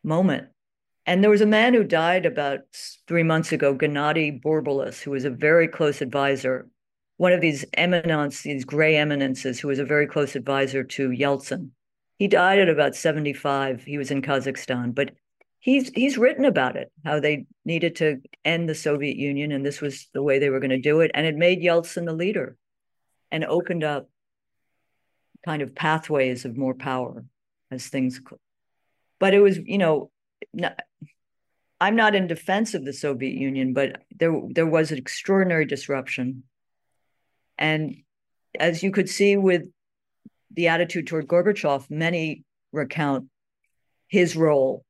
[0.04, 0.48] moment
[1.10, 2.60] and there was a man who died about
[3.08, 6.70] three months ago, Gennady Burbulis, who was a very close advisor,
[7.18, 11.72] one of these eminence, these gray eminences, who was a very close advisor to Yeltsin.
[12.20, 13.82] He died at about 75.
[13.82, 15.16] He was in Kazakhstan, but
[15.58, 19.82] he's he's written about it, how they needed to end the Soviet Union, and this
[19.82, 21.10] was the way they were going to do it.
[21.16, 22.56] And it made Yeltsin the leader
[23.32, 24.12] and opened up
[25.44, 27.26] kind of pathways of more power
[27.72, 28.22] as things.
[29.18, 30.12] But it was, you know,
[30.54, 30.80] not,
[31.82, 36.44] I'm not in defense of the Soviet Union, but there there was an extraordinary disruption,
[37.58, 37.96] and
[38.60, 39.64] as you could see with
[40.52, 43.28] the attitude toward Gorbachev, many recount
[44.08, 44.84] his role,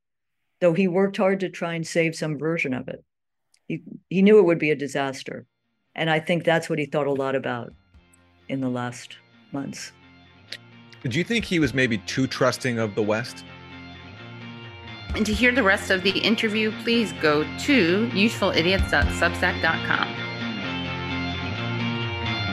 [0.62, 3.04] though he worked hard to try and save some version of it.
[3.68, 5.46] He he knew it would be a disaster,
[5.94, 7.74] and I think that's what he thought a lot about
[8.48, 9.18] in the last
[9.52, 9.92] months.
[11.04, 13.46] Did you think he was maybe too trusting of the West?
[15.16, 20.16] And to hear the rest of the interview, please go to usefulidiots.substack.com.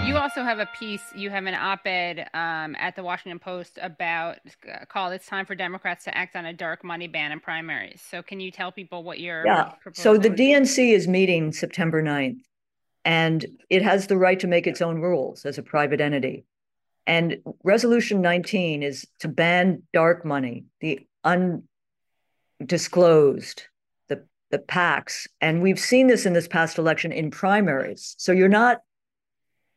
[0.06, 3.78] You also have a piece, you have an op ed um, at the Washington Post
[3.82, 7.40] about uh, called It's Time for Democrats to Act on a Dark Money Ban in
[7.40, 8.00] Primaries.
[8.08, 9.72] So, can you tell people what your Yeah.
[9.92, 12.38] So the DNC is meeting September 9th,
[13.04, 16.46] and it has the right to make its own rules as a private entity.
[17.06, 21.06] And Resolution 19 is to ban dark money, the
[22.60, 23.64] undisclosed,
[24.08, 25.26] the, the PACs.
[25.40, 28.14] And we've seen this in this past election in primaries.
[28.18, 28.82] So you're not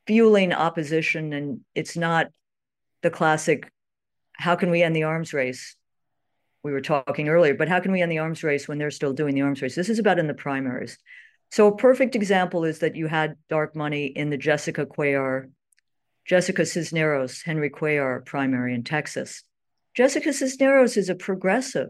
[0.07, 2.27] fueling opposition, and it's not
[3.01, 3.71] the classic
[4.39, 5.75] how can we end the arms race?
[6.63, 9.11] We were talking earlier, but how can we end the arms race when they're still
[9.11, 9.75] doing the arms race?
[9.75, 10.97] This is about in the primaries.
[11.51, 15.49] So a perfect example is that you had dark money in the Jessica Cuellar,
[16.25, 19.43] Jessica Cisneros, Henry Cuellar primary in Texas.
[19.93, 21.89] Jessica Cisneros is a progressive.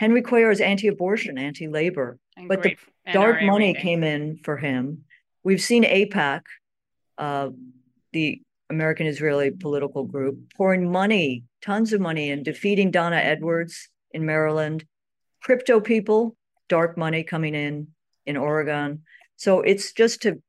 [0.00, 2.74] Henry Cuellar is anti-abortion, anti-labor, And but the
[3.12, 5.04] dark NRA money came in for him.
[5.44, 6.40] We've seen AIPAC,
[7.18, 7.50] uh,
[8.14, 8.40] the
[8.70, 14.86] American Israeli political group, pouring money, tons of money, and defeating Donna Edwards in Maryland.
[15.42, 16.34] Crypto people,
[16.70, 17.88] dark money coming in
[18.24, 19.02] in Oregon.
[19.36, 20.42] So it's just to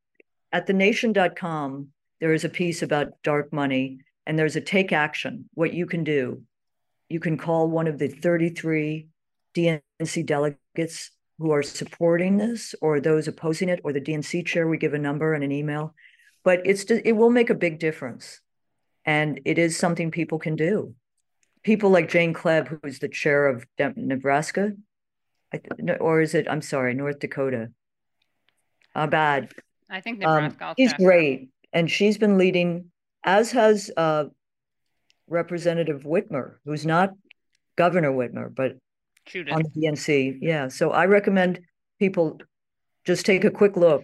[0.53, 1.89] at thenation.com,
[2.21, 6.05] there is a piece about dark money and there's a take action, what you can
[6.05, 6.41] do.
[7.09, 9.09] You can call one of the 33
[9.55, 14.67] DNC delegates who are supporting this or those opposing it, or the DNC chair.
[14.67, 15.95] We give a number and an email,
[16.43, 18.41] but it's it will make a big difference.
[19.05, 20.93] And it is something people can do.
[21.63, 24.73] People like Jane Kleeb, who's the chair of Nebraska,
[25.53, 27.69] I th- no, or is it, I'm sorry, North Dakota.
[28.95, 29.51] Uh, bad.
[29.89, 30.63] I think Um, Nebraska.
[30.65, 32.91] I'll she's great, and she's been leading,
[33.23, 34.25] as has uh,
[35.27, 37.13] Representative Whitmer, who's not
[37.75, 38.77] Governor Whitmer, but
[39.31, 39.53] Judith.
[39.53, 40.37] on the DNC.
[40.41, 41.61] Yeah, so I recommend
[41.99, 42.39] people
[43.05, 44.03] just take a quick look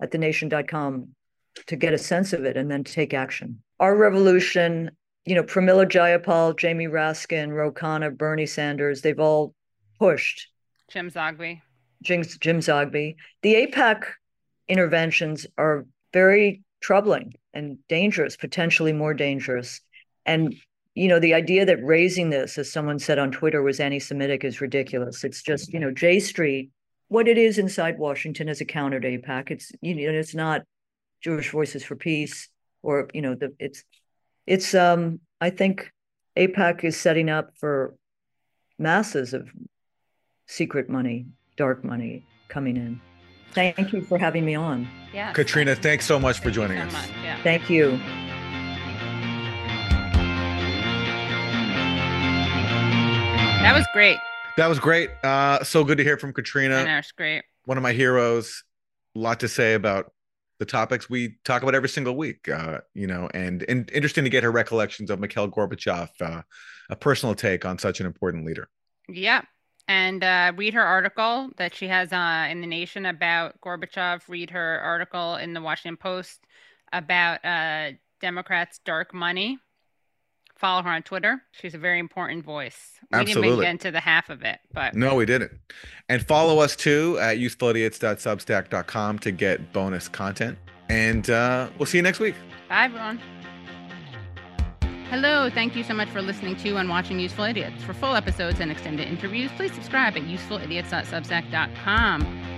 [0.00, 1.08] at thenation.com
[1.66, 3.62] to get a sense of it and then take action.
[3.80, 4.90] Our revolution,
[5.24, 9.54] you know, Pramila Jayapal, Jamie Raskin, Ro Khanna, Bernie Sanders, they've all
[9.98, 10.48] pushed
[10.88, 11.60] Jim Zogby.
[12.02, 13.16] Jim, Jim Zogby.
[13.42, 14.04] The AIPAC
[14.68, 19.80] interventions are very troubling and dangerous, potentially more dangerous.
[20.26, 20.54] And,
[20.94, 24.44] you know, the idea that raising this, as someone said on Twitter, was anti Semitic
[24.44, 25.24] is ridiculous.
[25.24, 26.70] It's just, you know, J Street,
[27.08, 29.50] what it is inside Washington is a counter to AIPAC.
[29.50, 30.62] It's, you know, it's not
[31.20, 32.48] Jewish Voices for Peace
[32.82, 33.82] or, you know, the, it's,
[34.46, 35.92] it's, um, I think
[36.36, 37.94] AIPAC is setting up for
[38.78, 39.50] masses of
[40.46, 41.26] secret money,
[41.56, 43.00] dark money coming in.
[43.52, 44.88] Thank you for having me on.
[45.12, 45.32] Yeah.
[45.32, 47.08] Katrina, thanks so much for joining us.
[47.22, 47.40] Yeah.
[47.42, 48.00] Thank you.
[53.64, 54.18] That was great.
[54.58, 55.08] That was great.
[55.24, 57.44] Uh, so good to hear from I Katrina, know, it's great.
[57.64, 58.62] one of my heroes.
[59.16, 60.12] A lot to say about
[60.58, 62.46] the topics we talk about every single week.
[62.46, 66.42] Uh, you know, and and interesting to get her recollections of Mikhail Gorbachev, uh,
[66.90, 68.68] a personal take on such an important leader.
[69.08, 69.40] Yeah.
[69.88, 74.28] And uh, read her article that she has uh, in The Nation about Gorbachev.
[74.28, 76.44] Read her article in the Washington Post
[76.92, 79.58] about uh, Democrats' dark money.
[80.56, 81.42] Follow her on Twitter.
[81.50, 82.92] She's a very important voice.
[83.10, 83.64] We didn't even Absolutely.
[83.64, 85.50] get into the half of it, but No, we didn't.
[86.08, 90.56] And follow us too at usefulidiots.substack.com to get bonus content.
[90.88, 92.34] And uh, we'll see you next week.
[92.68, 93.20] Bye, everyone.
[95.10, 97.82] Hello, thank you so much for listening to and watching Useful Idiots.
[97.84, 102.53] For full episodes and extended interviews, please subscribe at usefulidiots.substack.com.